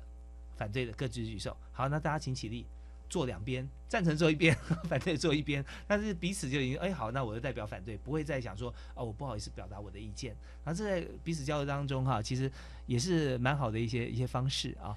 [0.54, 1.56] 反对的各自举手。
[1.72, 2.66] 好，那大家请起立，
[3.08, 4.56] 坐两边，赞成坐一边，
[4.88, 5.64] 反对坐一边。
[5.86, 10.36] 但是彼此就已经哎好，那我就代表反对，不会再想说哦，我不好意思表达我的意见。
[10.64, 12.50] 然后这在彼此交流当中哈，其实
[12.86, 14.96] 也是蛮好的一些一些方式啊。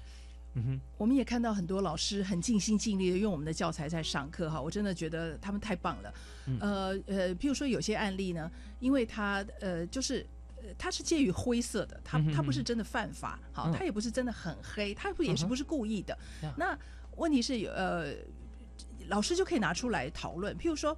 [0.54, 6.14] 嗯哼，我们也看到很多老师很尽心尽力的用我们的教材在上课哈，我真的觉得他们太棒了。
[6.58, 16.18] 呃呃，譬如说有些案例呢，因为他呃就是呃他是介于灰色的，他他不是真的犯法，好，他也不是真的很黑，他不也是不是故意的。
[16.56, 16.76] 那
[17.18, 18.14] 问题是有呃，
[19.08, 20.96] 老师就可以拿出来讨论，譬如说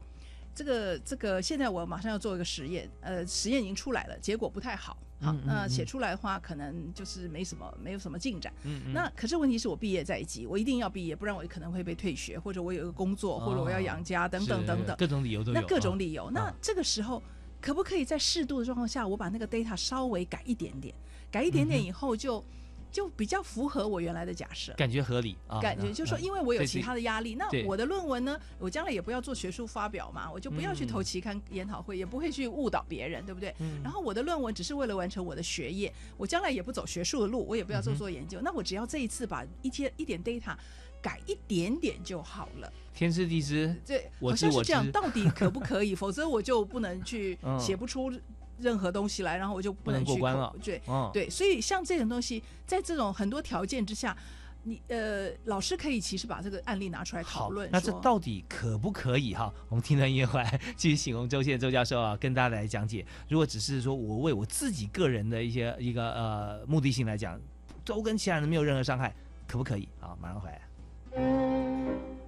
[0.54, 4.96] 这个这个现在我马上要做一个实验，呃，实验已经出来了，结果不太好。
[5.22, 8.50] 好，那写出来的话，可能就是没什么，没有什么进展。
[8.64, 8.92] 嗯嗯。
[8.94, 14.96] 那可是问题是我毕业在即，我一定要毕业，不然我可能会被退学，或者我有一个工作，或者我要养家等等等等。
[14.96, 15.60] 各种理由都有。
[15.60, 17.22] 那各种理由，那这个时候
[17.60, 20.94] 可不可以在适度的状况下，我把那个 data 稍微改一点点，
[21.30, 22.42] 改一点点以后就。
[22.90, 25.60] 就比较符合我原来的假设，感觉合理啊。
[25.60, 33.54] 感觉就是说，因为我有其他的压力，那我的论文呢，我将来也不要做学术发表嘛，我就不要去投期刊研讨会，也不会去误导别人，对不对？
[33.82, 38.40] 然后我的论文只是为了完成我的学业，我将来也不走学术的路，我也不要做做研究。
[38.42, 40.56] 那我只要这一次把一些一点 data
[41.00, 42.72] 改一点点就好了。
[42.92, 44.90] 天知地知，对，好像是这样。
[44.90, 45.94] 到底可不可以？
[45.96, 48.12] 否则我就不能去嗯写不出
[48.60, 54.16] 任何东西来，然后我就不不能过关了对嗯对，所以像这种东西，在这种很多条件之下，
[54.64, 59.52] 你呃，老师可以其实把这个案例拿出来讨论，，那这到底可不可以哈？
[59.68, 63.04] 我们听段音乐回来，继续请我们周宪周教授啊，跟大家来讲解。
[63.28, 67.40] 如果只是说我为我自己个人的一些一个呃目的性来讲，
[67.84, 69.14] 都跟其他人没有任何伤害，
[69.46, 69.88] 可不可以？
[70.00, 72.19] 啊，马上回来。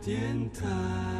[0.00, 1.17] 电台。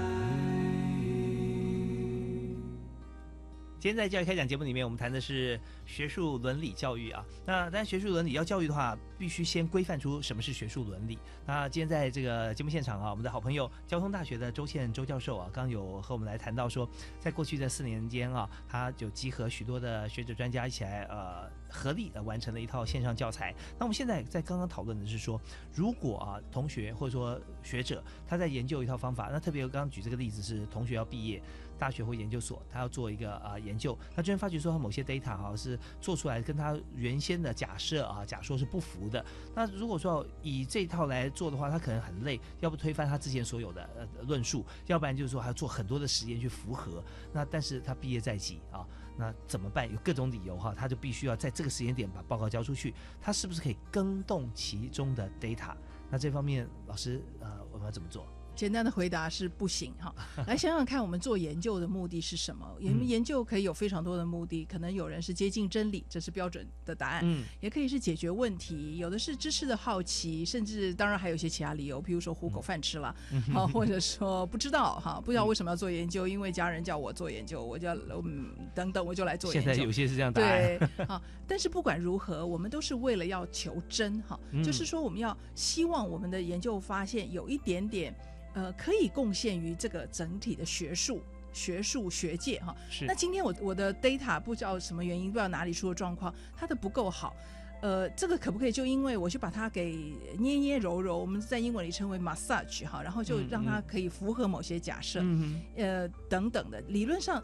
[3.80, 7.24] 今天在教育开讲节目里面，我们谈的是学术伦理教育啊。
[7.46, 11.16] 那但学术伦理要教育的话，必须先规范出什么是学术伦理。
[11.46, 23.54] 那今天在这个节目现场啊，我们的好朋友交通大学的周宪周教授啊，刚有和我们来谈到说，在过去的四年间啊，他就集合许多的学者专家一起来呃合力的完成了一套线上教材。
[23.78, 25.40] 那我们现在在刚刚讨论的是说，
[25.72, 31.40] 如果啊同学或者说学者他在研究一套方法，那特别我刚刚举这个例子是同学要毕业。
[31.78, 39.24] 大学或研究所，他要做一个啊、呃研究，他居然发觉说他某些 data 哈、是做出来跟他原先的假设啊假说是不符的。
[39.54, 47.02] 那如果说以这套来做的话，他可能很累，要不推翻他之前所有的呃论述，要不然就是说还要做很多的实验去符合。
[47.32, 49.90] 那但是他毕业在即啊，那怎么办？
[49.90, 52.92] 有各种理由哈，他就必须要在这个时间点把报告交出去。
[53.20, 55.74] 他是不是可以更动其中的 data？
[56.10, 58.26] 那这方面老师呃我们要怎么做？
[58.58, 60.12] 简单的回答是不行哈。
[60.48, 62.66] 来想想看，我们做研究的目的是什么？
[62.80, 77.94] 研嗯研究可以有非常多的目的，可能有人是接近真理，这是标准的答案，嗯也可以是解决问题，有的是知识的好奇，甚至当然还有一些其他理由，譬如说糊口饭吃了，嗯好、或者说不知道哈，不知道为什么要做研究，因为家人叫我做研究，我就要
[78.24, 79.68] 嗯等等，我就来做研究。
[79.68, 80.78] 现在有些是这样答案。
[80.96, 88.12] 对啊， 但是不管如何，我们都是为了要求真哈，嗯就是说我们要希望我们的研究发现有一点点
[88.58, 91.22] 呃可以贡献于这个整体的学术。
[91.50, 97.34] 学术学界哈，是那今天我我的 data 不知道什么原因，不知道哪里出了状况，它的不够好，
[97.80, 99.96] 呃，这个可不可以就因为我去把它给
[100.38, 107.42] 捏捏揉揉，我们在英文里称为 massage 哈，然后就嗯让它嗯可以符合某些假设，嗯呃等等的，理论上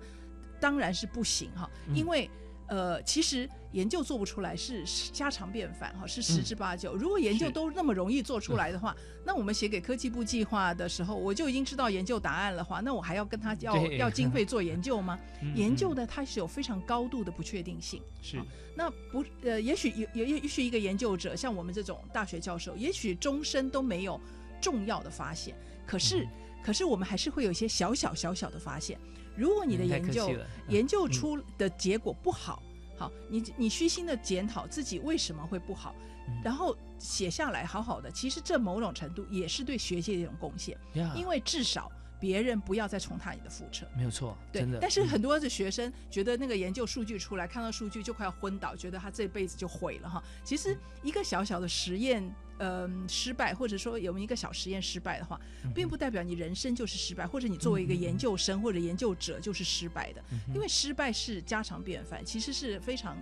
[0.60, 2.30] 当然是不行哈，嗯因为。
[2.66, 6.94] 呃，其实研究做不出来是是家常便饭哈，是十之八九。
[6.96, 15.18] 如果研究都那么容易做出来的话，那我们写给科技部计划的时候，我就已经知道研究答案了话，那我还要跟他要要经费做研究吗？
[15.42, 18.02] 嗯研究的它是有非常高度的不确定性。
[18.22, 18.40] 是
[18.74, 24.20] 那不呃，也许有也也许一个研究者像我们这种大学教授，也许终身都没有
[24.60, 25.54] 重要的发现，
[25.86, 26.28] 可是、嗯
[26.64, 28.98] 可是我们还是会有一些小小小小的发现。
[29.36, 30.30] 如果你的研究、
[30.68, 32.62] 研究出的结果不好，
[32.96, 35.94] 好，你你虚心的检讨自己为什么会不好，
[36.28, 40.78] 嗯然后写下来好好的，其实这某种程度也是对学界的一种贡献，
[41.16, 43.86] 因为至少别人不要再重踏你的覆辙。
[43.96, 50.22] 没有错，对真的。，但是嗯很多的学生觉得那个研究数据出来，看到数据就快要昏倒，觉得他这辈子就毁了哈。
[50.44, 52.24] 其实一个小小的实验，
[52.58, 63.16] 嗯、失败，或者说有一个小实验失败的话，嗯并不代表你人生就是失败，或者你作为一个研究生或者研究者就是失败的，嗯因为失败是家常便饭，其实是非常。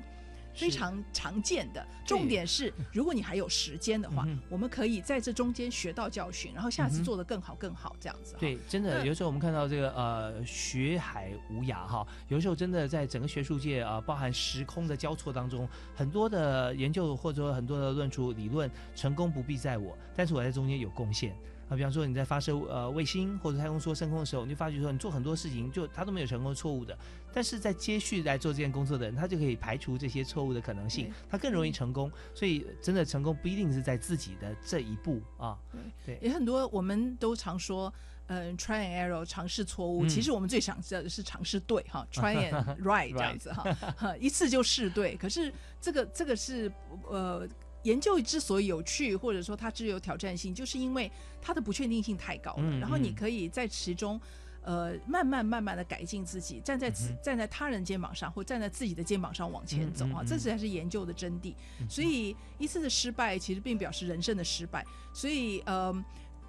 [0.55, 8.37] 是非常常见的，重点是，如果你还有时间的话，我们可以在这中间学到教训，然后下次做得更好、更好，这样子。
[8.39, 21.35] 对，真的，有时候我们看到这个呃学海无涯哈，有时候真的在整个学术界啊、包含时空的交错当中，很多的研究或者说很多的论述理论成功不必在我，但是我在中间有贡献。
[21.73, 26.97] 啊，比方说你在发射呃卫星或者太空梭升空的时候，你就发觉说你做很多事情就它都没有成功错误的，
[27.33, 32.13] 但是在接续来做这件工作的人，他就可以排除这些错误的可能性，他更容易成功。
[32.35, 35.57] 所以真的成功不一定是在自己的这一步啊，
[36.05, 37.93] 对，也很多，我们都常说，
[38.27, 40.05] 嗯、t r y and error，尝试错误。
[40.05, 43.65] 嗯其实我们最想知道的是尝试对哈， try and right 这样子哈，
[43.97, 45.17] 哈一次就试对。
[45.17, 46.71] 可是这个这个是
[47.09, 47.49] 呃
[47.83, 51.11] 研究之所以有趣，或者说它具有挑战性，就是因为
[51.41, 52.63] 它的不确定性太高了。
[52.63, 54.21] 嗯然后你嗯可以在其中，
[54.63, 61.55] 呃，慢慢慢慢的改进自己，站在自、站在他人肩膀上，或站在自己的肩膀上往前走啊，这才是研究的真谛。
[61.89, 64.85] 所以一次的失败，其实并表示人生的失败。
[65.13, 66.05] 所以，呃。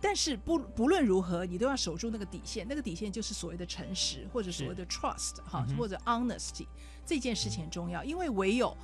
[0.06, 6.68] 但是不不论如何，你都要守住那个底线，那个底线就是所谓的诚实，或者所谓的 trust 哈，或者 honesty，
[7.06, 8.76] 这件事情很重要，因为唯有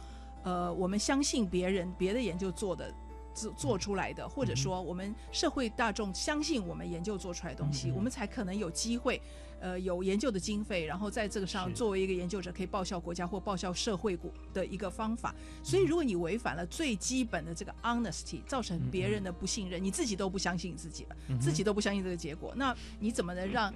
[0.43, 2.93] 呃我们相信别人别的研究做的
[3.33, 9.21] 做做出来的，或者说我们社会大众相信我们研究做出来的东西，我们才可能有机会。
[9.61, 15.35] 呃，有研究的经费，然后在这个上作为一个研究者，可以报效国家或报效社会国的一个方法。
[15.61, 23.73] 所以，如果你违反了最基本的这个 honesty，造成别人的不信任，你自己都不相信自己了，嗯自己都不相信这个结果，那你怎么能让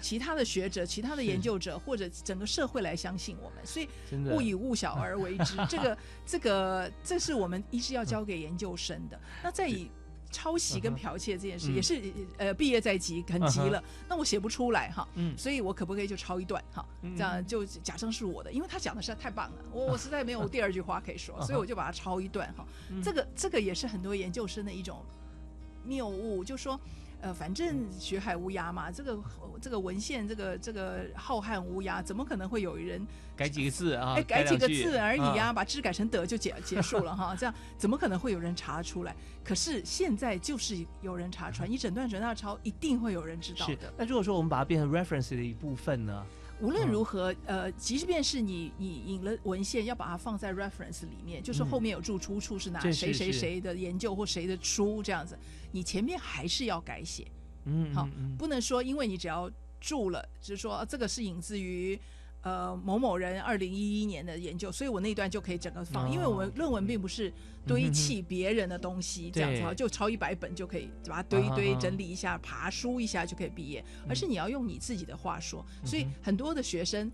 [0.00, 3.64] 其他的学者、其他的研究者或者整个社会来相信我们？
[3.64, 3.88] 所以
[4.30, 9.20] 勿以勿小而为之， 这个、这个、这是我们一直要交给研究生的。
[9.42, 9.90] 那再以
[10.30, 12.02] 抄袭跟剽窃这件事，嗯也是
[12.36, 16.84] 呃毕业在即，很急了嗯，那我写不出来哈，嗯所以我可不可以就抄一段哈？
[17.16, 22.66] 这样就假装是我的，因为他讲的实在太棒了， 我我实在没有第二句话可以说，所以我就把它抄一段哈。
[23.02, 25.02] 这个这个也是很多研究生的一种
[25.84, 26.78] 谬误，就说。
[27.22, 29.18] 呃，反正学海无涯嘛，这个
[29.60, 33.04] 这个文献，这个这个浩瀚无涯，怎么可能会有人
[33.34, 34.14] 改几个字啊？
[34.16, 39.16] 哎，改几个字而已呀、啊把知改成得就结结束了哈，这样怎么可能会有人查出来？
[39.42, 43.92] 可是现在就是有人查出来，你整段整大抄，一定会有人知道是的。。
[43.96, 46.24] 那如果说我们把它变成 reference 的一部分呢？
[46.60, 55.38] 无论如何，呃，即便是你你引了文献，要把它放在 reference 里面，就是后面有注出处是哪这谁谁谁的研究或谁的书这样子，
[55.72, 57.26] 你前面还是要改写。
[57.64, 59.50] 嗯，好不能说因为你只要
[59.80, 61.98] 注了，就是说、呃这个是引自于
[62.42, 67.32] 呃某某人二零一一年的研究，所以我那一段就可以整个放，哦因为我们论文并不是
[67.66, 77.10] 堆砌别人的东西、这样子就抄一百本就可以把它堆一堆、啊整理一下、爬书一下就可以毕业，而是你要用你自己的话说，所以嗯很多的学生。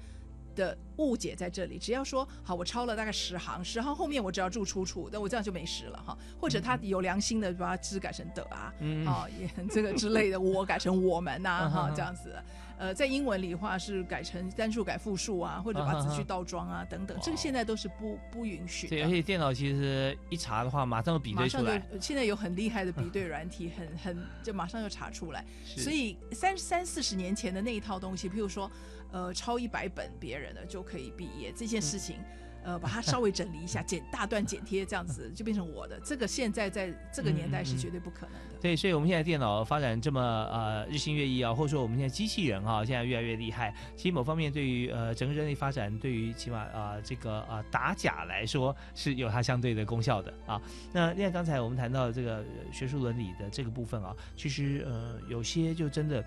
[0.54, 6.14] 的误解在这里，只要说好，我抄了大概十行，十行后面我只要注出处，那我这样就没事了哈。
[6.38, 9.06] 或者他有良心的把它知改成的啊，嗯。
[9.06, 12.34] 啊，也这个之类的，我改成我们呐、哈，这样子。
[12.82, 19.08] 呃，在英文里的话是改成单数改复数啊，或者把嗯哼子句倒装啊等等，这个现在都是不不允许对，而。
[19.08, 21.80] 且电脑其实一查的话，马上就比对出来。
[22.00, 25.44] 现在有很厉害的比对 软体，很很就马上就查出来。
[25.64, 28.68] 所以三三四十年前的那一套东西，譬如说，
[29.12, 32.16] 呃，抄一百本别人的就可以毕业这件事情，
[32.64, 36.00] 呃，把它稍微整理一下，剪大段剪贴这样子就变成我的。
[36.04, 38.56] 这个现在在这个年代是绝对不可能的。
[38.60, 43.74] 对，所以我们现在电脑发展这么呃日新月异啊，或者说我们现在机器人啊，现在越来越厉害。
[43.96, 50.60] 其实某方面对于呃整个人类发展，对于起码啊、呃、这个啊、呃、打假来说是有它相对的功效的啊。
[50.92, 56.24] 那另外刚才我们谈到这个呃学术伦理的这个部分啊，其实呃有些就真的。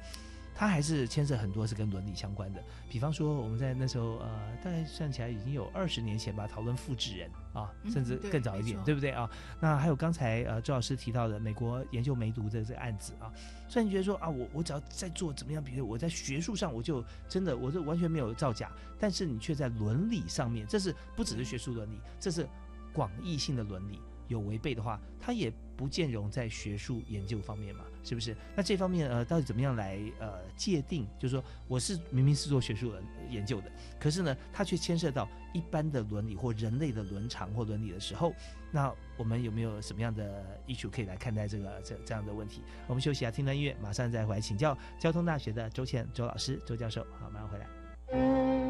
[0.58, 9.30] 它还是牵涉很多是跟伦理相关的，比方说我们在那时候呃，大概算起来已经有二十年前吧，讨论复制人啊，嗯甚至更早一点，对不对啊？
[9.60, 13.30] 那还有刚才呃周老师提到的美国研究梅毒的这个案子啊，
[13.68, 22.48] 虽然你觉得说啊，我我只要在做怎么样比如，我在学术上我就真的我这完全没有造假，但是你却在伦理上面，这是不只是学术伦理，这是
[22.94, 24.00] 广义性的伦理。
[24.28, 28.38] 有违背的话，它也不见容在学术研究方面嘛，是不是？
[28.56, 31.08] 那这方面呃，到底怎么样来呃界定？
[31.20, 32.94] 就是说，我是明明是做学术
[33.30, 38.32] 研究的，可是呢，它却牵涉到一般的伦理或人类的伦常或伦理的时候，
[38.72, 42.62] 那我们有没有什么样的艺术可以来看待这个这这样的问题？
[42.86, 47.06] 我们休息一下，听段音乐，马上再回来请教交通大学的周倩周老师周教授。
[47.20, 48.65] 好，马上回来。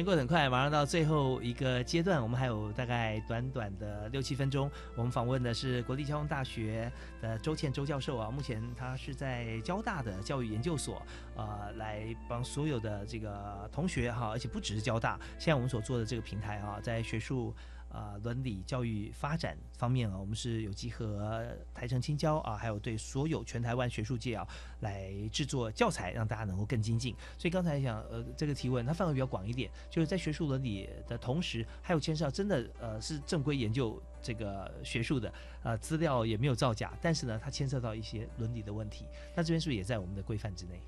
[0.00, 4.70] 间过得很快，马上到最后一个阶段，我们还有大概短短的六七分钟。
[4.96, 6.90] 我们访问的是国立交通大学
[7.20, 11.02] 的周倩周教授啊，目前他是在交大的教育研究所，
[11.36, 17.54] 呃，来帮所有的这个同学哈，而且不只是交大，现在我们所做的这个平台啊，在学术。
[17.90, 24.46] 啊，伦理教育发展方面啊，我们是有集合台城青交啊，还有对所有全台湾学术界啊，
[24.78, 27.14] 来制作教材，让大家能够更精进。
[27.36, 35.32] 所以刚才讲，呃，这个提问它范围比较广一点，就是在学术伦理的同时，还有牵涉到真的呃是正规研究这个学术的，
[35.64, 40.80] 呃资料也没有造假，但是呢，它牵涉到一些伦理的问题，那这边是不是也在我们的规范之内？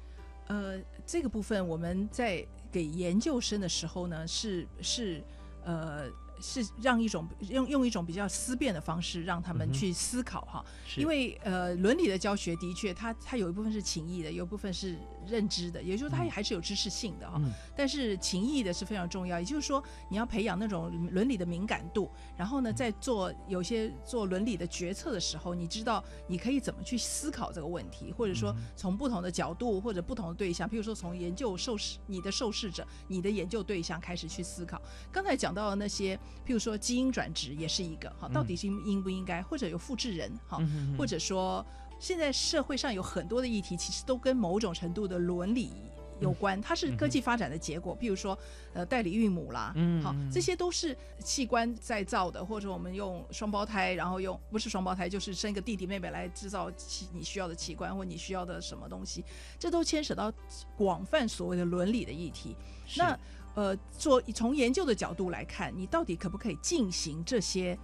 [0.46, 5.20] 呃，这个部分我们在给研究生的时候呢，是是
[5.64, 6.08] 呃。
[6.42, 10.64] 是让一种用用一种比较思辨的方式让他们去思考哈，
[10.96, 17.40] 因为呃伦理的教学的确它它有一部分是情义的，有一部分是认知的，也就是说它也还是有知识性的哈。
[17.76, 34.80] 但是情谊的是非常重要，也就是说你要培养那种伦理的敏感度，然后呢在做有些做伦理的决策的时候，你知道你可以怎么去思考这个问题，或者说从不同的角度或者不同的对象，譬如说从研究受试你的受试者、你的研究对象开始去思考。
[35.10, 36.18] 刚才讲到的那些。
[36.44, 40.60] 譬如说基因转殖也是一个哈，到底是应不应该，或者有复制人哈，
[40.98, 41.64] 或者说
[42.02, 45.70] 现在社会上有很多的议题，其实都跟某种程度的伦理
[46.18, 47.96] 有关，它是科技发展的结果。
[47.96, 48.36] 譬如说
[48.72, 59.24] 呃代理孕母啦，嗯好，这些都是器官再造的，或者我们用双胞胎，然后用不是双胞胎，就是生一个弟弟妹妹来制造器你需要的器官或你需要的什么东西，
[59.56, 60.32] 这都牵扯到
[60.76, 62.56] 广泛所谓的伦理的议题。
[62.96, 63.16] 那
[63.54, 67.78] 呃，做从研究的角度来看，你到底可不可以进行这些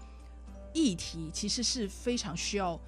[0.72, 2.80] 议题，其实是非常需要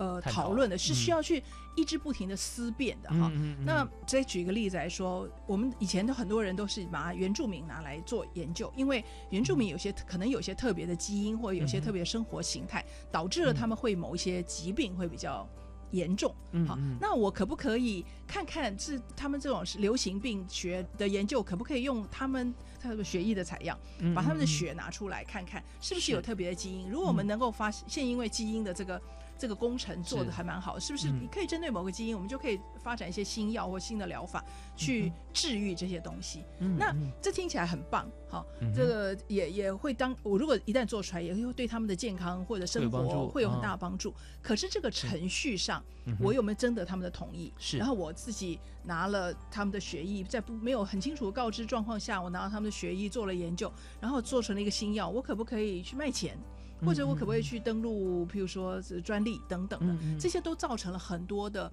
[0.00, 1.42] 呃讨论的，是需要去
[1.76, 3.30] 一直不停的思辨的哈。
[3.64, 15.46] 那再举一个例子来说，我们以前的很多人都是把原住民拿来做研究，因为原住民有些可能有些特别的基因，或者有些特别生活形态，导致了他们会某一些疾病会比较。
[15.92, 16.32] 严重，
[16.68, 23.76] 好，那我可不可以看看是他们这种流行病学的研究，可不可以用他们他的血液的采样，
[24.14, 26.88] 把他们的血拿出来看看，是不是有特别的基因？
[26.88, 29.02] 如果我们能够发现，因为基因的这个。
[29.40, 31.08] 这个工程做的还蛮好，是不是？
[31.08, 34.44] 你可以针对某个基因，我们就可以发展一些新药或新的疗法
[34.76, 36.44] 去治愈这些东西。
[36.76, 38.44] 那这听起来很棒，好，
[38.76, 44.14] 这个也也会当我如果一旦做出来，也会对他们的健康或者生活会有很大的帮助。
[44.42, 45.82] 可是这个程序上，
[46.20, 47.50] 我有没有征得他们的同意？
[47.56, 56.36] 是，然后我自己拿了他们的血液，在不没有很清楚告知状况下，我拿到他们的血液做了研究，然后做成了一个新药，我可不可以去卖钱？
[56.84, 61.72] 或者我可不可以去登录，譬如说专利等等的，这些都造成了很多的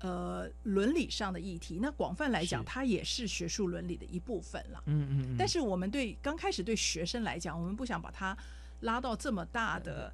[0.00, 1.78] 呃伦理上的议题。
[1.80, 4.82] 那广泛来讲，它也是学术伦理的一部分了。
[4.86, 5.36] 嗯嗯。
[5.36, 8.36] 但是我们对刚开始对学生来讲，我们不想把它
[8.80, 10.12] 拉到这么大的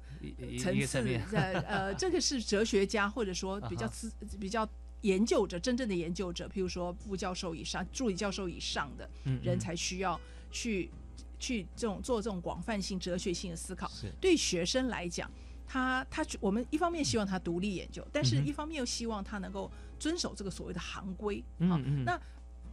[0.59, 0.99] 层次。
[1.33, 4.67] 呃呃，这个是哲学家或者说比较资比较
[5.01, 9.09] 研究者，真正的研究者，譬如说副教授以上、助理教授以上的
[9.43, 10.19] 人才需要
[10.51, 10.89] 去。
[11.41, 15.29] 去这种做这种广泛性哲学性的思考，对学生来讲，
[15.67, 19.69] 他他我们一方面希望他独立研究，但是一方面又希望他能够
[19.99, 21.43] 遵守这个所谓的行规。
[21.67, 22.17] 好，那。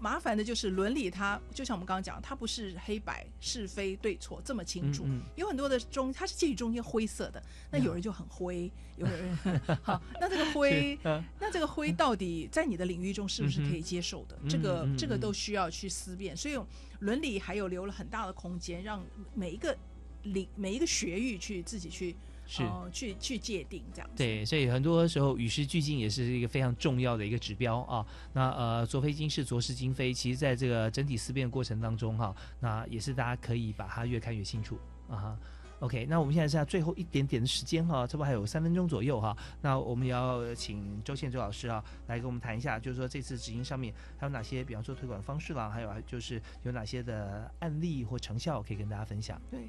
[0.01, 5.05] 麻烦的就是伦理，它就像我们刚刚讲，它不是黑白是非对错这么清楚，
[5.37, 7.43] 有很多的中，它是介于中间灰色的。
[7.71, 9.37] 那有人就很灰，有人
[9.83, 10.99] 好，那这个灰，
[11.41, 14.39] 那这个灰到底在你的领域中是不是可以接受的？
[14.49, 16.37] 这个这个都需要去思辨。
[16.37, 16.57] 所以
[17.01, 19.77] 伦理还有留了很大的空间，让每一个
[20.23, 22.15] 领每一个学域去自己去。
[22.51, 24.11] 是，去去界定这样。
[24.17, 28.05] 对，所以很多时候与时俱进也是一个非常重要的一个指标啊。
[28.33, 34.79] 那呃，昨非今是，昨是今非，其实在这个整体思辨过程当中哈，那也是大家可以把它越看越清楚
[35.11, 35.39] 啊。
[35.81, 39.37] OK，那我们现在剩下最后一点点的时间哈，差不多还有三分钟左右哈。
[39.61, 49.39] 那我们也要请周宪周老师啊来跟我们谈一下，就是说这次执行上面还有哪些，比方说推广方式啦，还有就是有哪些的案例或成效可以跟大家分享。
[49.51, 49.69] 对。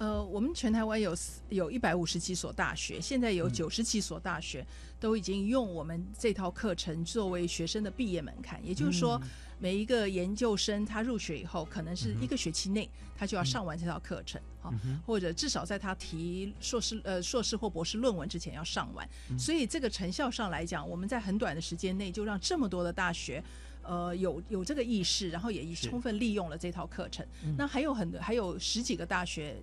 [0.00, 1.14] 呃，我们全台湾有
[1.50, 4.66] 有一百五十几所大学，现在有九十几所大学
[4.98, 8.58] 都已经用我们这套课程作为学生的毕业门槛。
[8.66, 9.20] 也就是说，
[9.58, 14.72] 每一个研究生他入学以后，可能是一个学期内他就要上完这套课程啊，
[15.04, 19.06] 或者至少在他提硕士呃硕士或博士论文之前要上完。
[19.38, 23.44] 所以这个成效上来讲，我们在很短的时间内就让这么多的大学
[23.82, 27.26] 呃有有这个意识，然后也充分利用了这套课程。
[27.56, 29.56] 那还有很多还有十几个大学。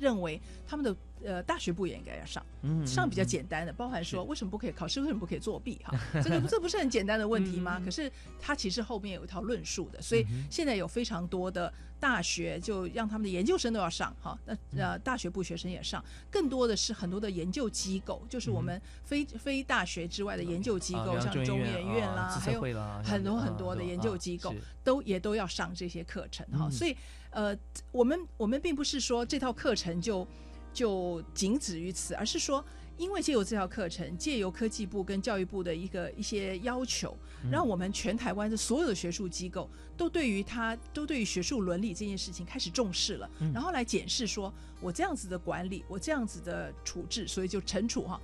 [0.00, 5.92] 认为他们的呃，大学部也应该要上，嗯上比较嗯简单的，包含说为什么不可以考试，为什么不可以作弊哈？
[6.22, 7.82] 这个这不是很简单的问题吗？
[7.84, 8.08] 可是
[8.40, 22.60] 它其实后面有一套论述的，所以现在有非常多的大学就让他们的研究生都要上哈，那呃大学部学生也上，更多的是很多的研究机构，就是我们非非大学之外的研究机构，啊像中中研院啦，啊还有
[23.02, 24.60] 很多很多的研究机构是。
[24.84, 26.72] 都也都要上这些课程哈，嗯。
[26.72, 26.96] 所以
[27.30, 27.54] 呃，
[27.92, 30.26] 我们我们并不是说这套课程就
[30.72, 32.64] 就仅止于此，而是说，
[32.98, 48.20] 因为借由这条课程，借由科技部跟教育部的一个一些要求，嗯让我们全台湾的所有的学术机构都对于它都对于学术伦理这件事情开始重视了，嗯然后来检视说我这样子的管理，我这样子的处置，所以就惩处哈，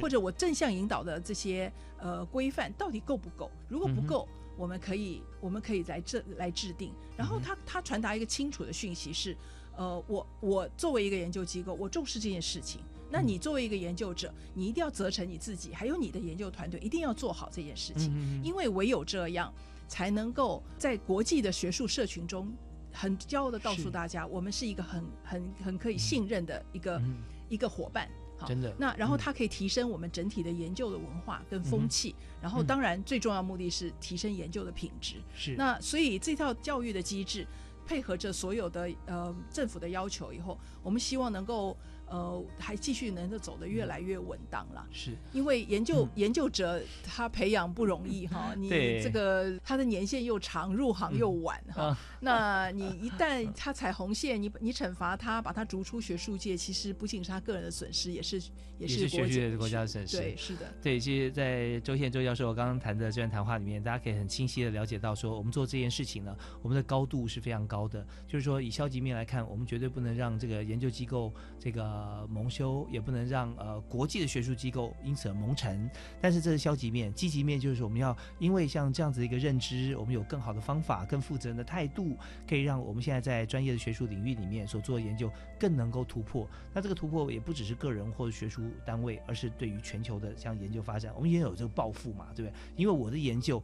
[0.00, 3.50] 或者我正向引导的这些呃规范到底够不够？
[3.66, 6.92] 如果不够，我们可以我们可以来制来制定。
[7.16, 9.34] 然嗯后他他传达一个清楚的讯息是，
[9.74, 12.82] 呃，我我作为一个研究机构，我重视这件事情。
[13.10, 13.26] 那嗯。
[13.28, 18.44] 你作为一个研究者，你一定要责成你自己，还有你的研究团队，一定要做好这件事情，嗯嗯嗯。
[18.44, 19.52] 因为唯有这样，
[19.86, 22.52] 才能够在国际的学术社群中，
[22.92, 27.16] 很骄傲的告诉大家，我们是一个很很很可以信任的一个、嗯。
[27.48, 28.08] 一个伙伴。
[28.36, 28.72] 好真的。
[28.78, 29.18] 那然后嗯。
[29.18, 32.66] 它可以提升我们整体的研究的文化跟风气，然后嗯。
[32.66, 35.16] 当然最重要目的是提升研究的品质。
[35.34, 35.56] 是。
[35.56, 37.46] 那所以这套教育的机制，
[37.84, 41.76] 配合着所有的呃政府的要求以后，我们希望能够
[42.10, 44.86] 呃还继续能够走得越来越稳当啦。
[44.90, 51.84] 是因为研究、研究者他培养不容易哈， 你对这个他的年限又长，入行又晚哈。
[51.84, 58.38] 啊那你一旦 他踩红线，你你惩罚他，把他逐出学术界，其实不仅是他个人的损失，也是
[58.78, 60.16] 也也是学术国家的损失。
[60.16, 60.66] 对，是的。
[60.82, 68.04] 对，其实，在周宪周教授刚刚谈的这段谈话里面，大家可以很清晰的了解到，说我们做这件事情呢，我们的高度是非常高的。
[68.26, 75.90] 就是说，以消极面来看，我们绝对不能让这个研究机构这个蒙羞，也不能让呃国际的学术机构因此而蒙尘。
[76.20, 82.16] 但是这是消极面，积极面就是我们要因为像这样子一个认知，我们有更好的方法、更负责任的态度，
[82.48, 86.48] 可以让我们现在在专业的学术领域里面所做的研究更能够突破。
[86.72, 92.54] 那这个突破也不只是个人或者学术单位，而是对于全球的像研究发展，我们也有这个抱负嘛，对不对？
[92.76, 93.62] 因为我的研究。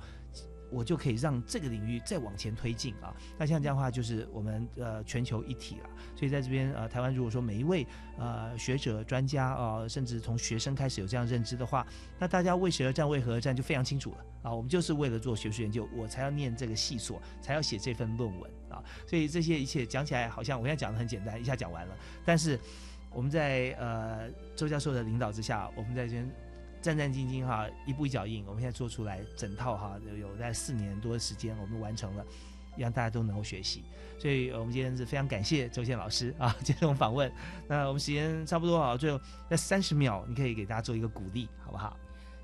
[0.75, 3.14] 我就可以让这个领域再往前推进啊！
[3.39, 5.89] 那像这样的话，就是我们呃全球一体了。
[6.16, 7.87] 所以在这边呃，台湾如果说每一位
[8.18, 11.87] 呃学者、专家啊、甚至从学生开始有这样认知的话，
[12.18, 14.53] 那大家为谁而战、为何而战就非常清楚了啊！
[14.53, 18.83] 我们就是为了做学术研究，我才要念这个系所，才要写这份论文啊！
[19.07, 22.59] 所以这些一切讲起来好像我现在讲的很简单，一下讲完了，但是
[23.11, 26.29] 我们在呃周教授的领导之下，我们在这边。
[26.85, 32.22] 战战兢兢哈，一步一脚印，我们现在做出来整套哈，有在四年多的时间，我们完成了，
[32.76, 33.82] 让大家都能够学习。
[34.18, 37.32] 所以我们今天是非常感谢周宪老师啊 接受我们访问。
[37.66, 39.18] 那我们时间差不多啊，最后
[39.49, 41.97] 那三十秒，你可以给大家做一个鼓励，好不好？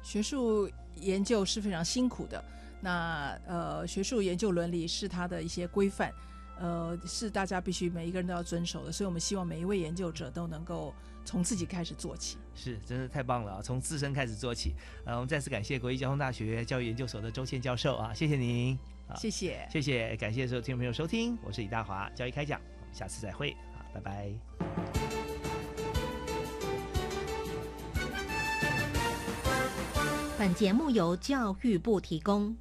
[0.02, 2.42] 学术研究是非常辛苦的，
[2.80, 6.10] 那呃，学术研究伦理是它的一些规范，
[6.58, 10.94] 呃，是大家必须每一个人都要遵守的，所以我们希望每一位研究者都能够
[11.24, 12.38] 从自己开始做起。
[12.54, 13.62] 是，真的太棒了啊！
[13.62, 14.74] 从自身开始做起。
[15.04, 18.78] 呃，我们再次感谢国立交通大学教育研究所的周倩教授啊，谢谢您。
[19.08, 24.30] 啊谢谢，谢谢，感谢所有听众朋友收听，我是李大华，教育开讲，我们下次再会啊，拜拜。
[30.38, 32.56] 本节目由教育部提供。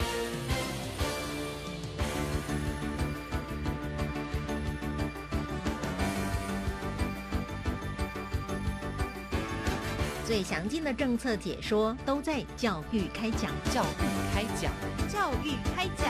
[10.29, 13.49] 最详尽的政策解说都在教育开讲。
[13.73, 14.71] 教育开讲，
[15.11, 16.08] 教育开讲，教育开讲。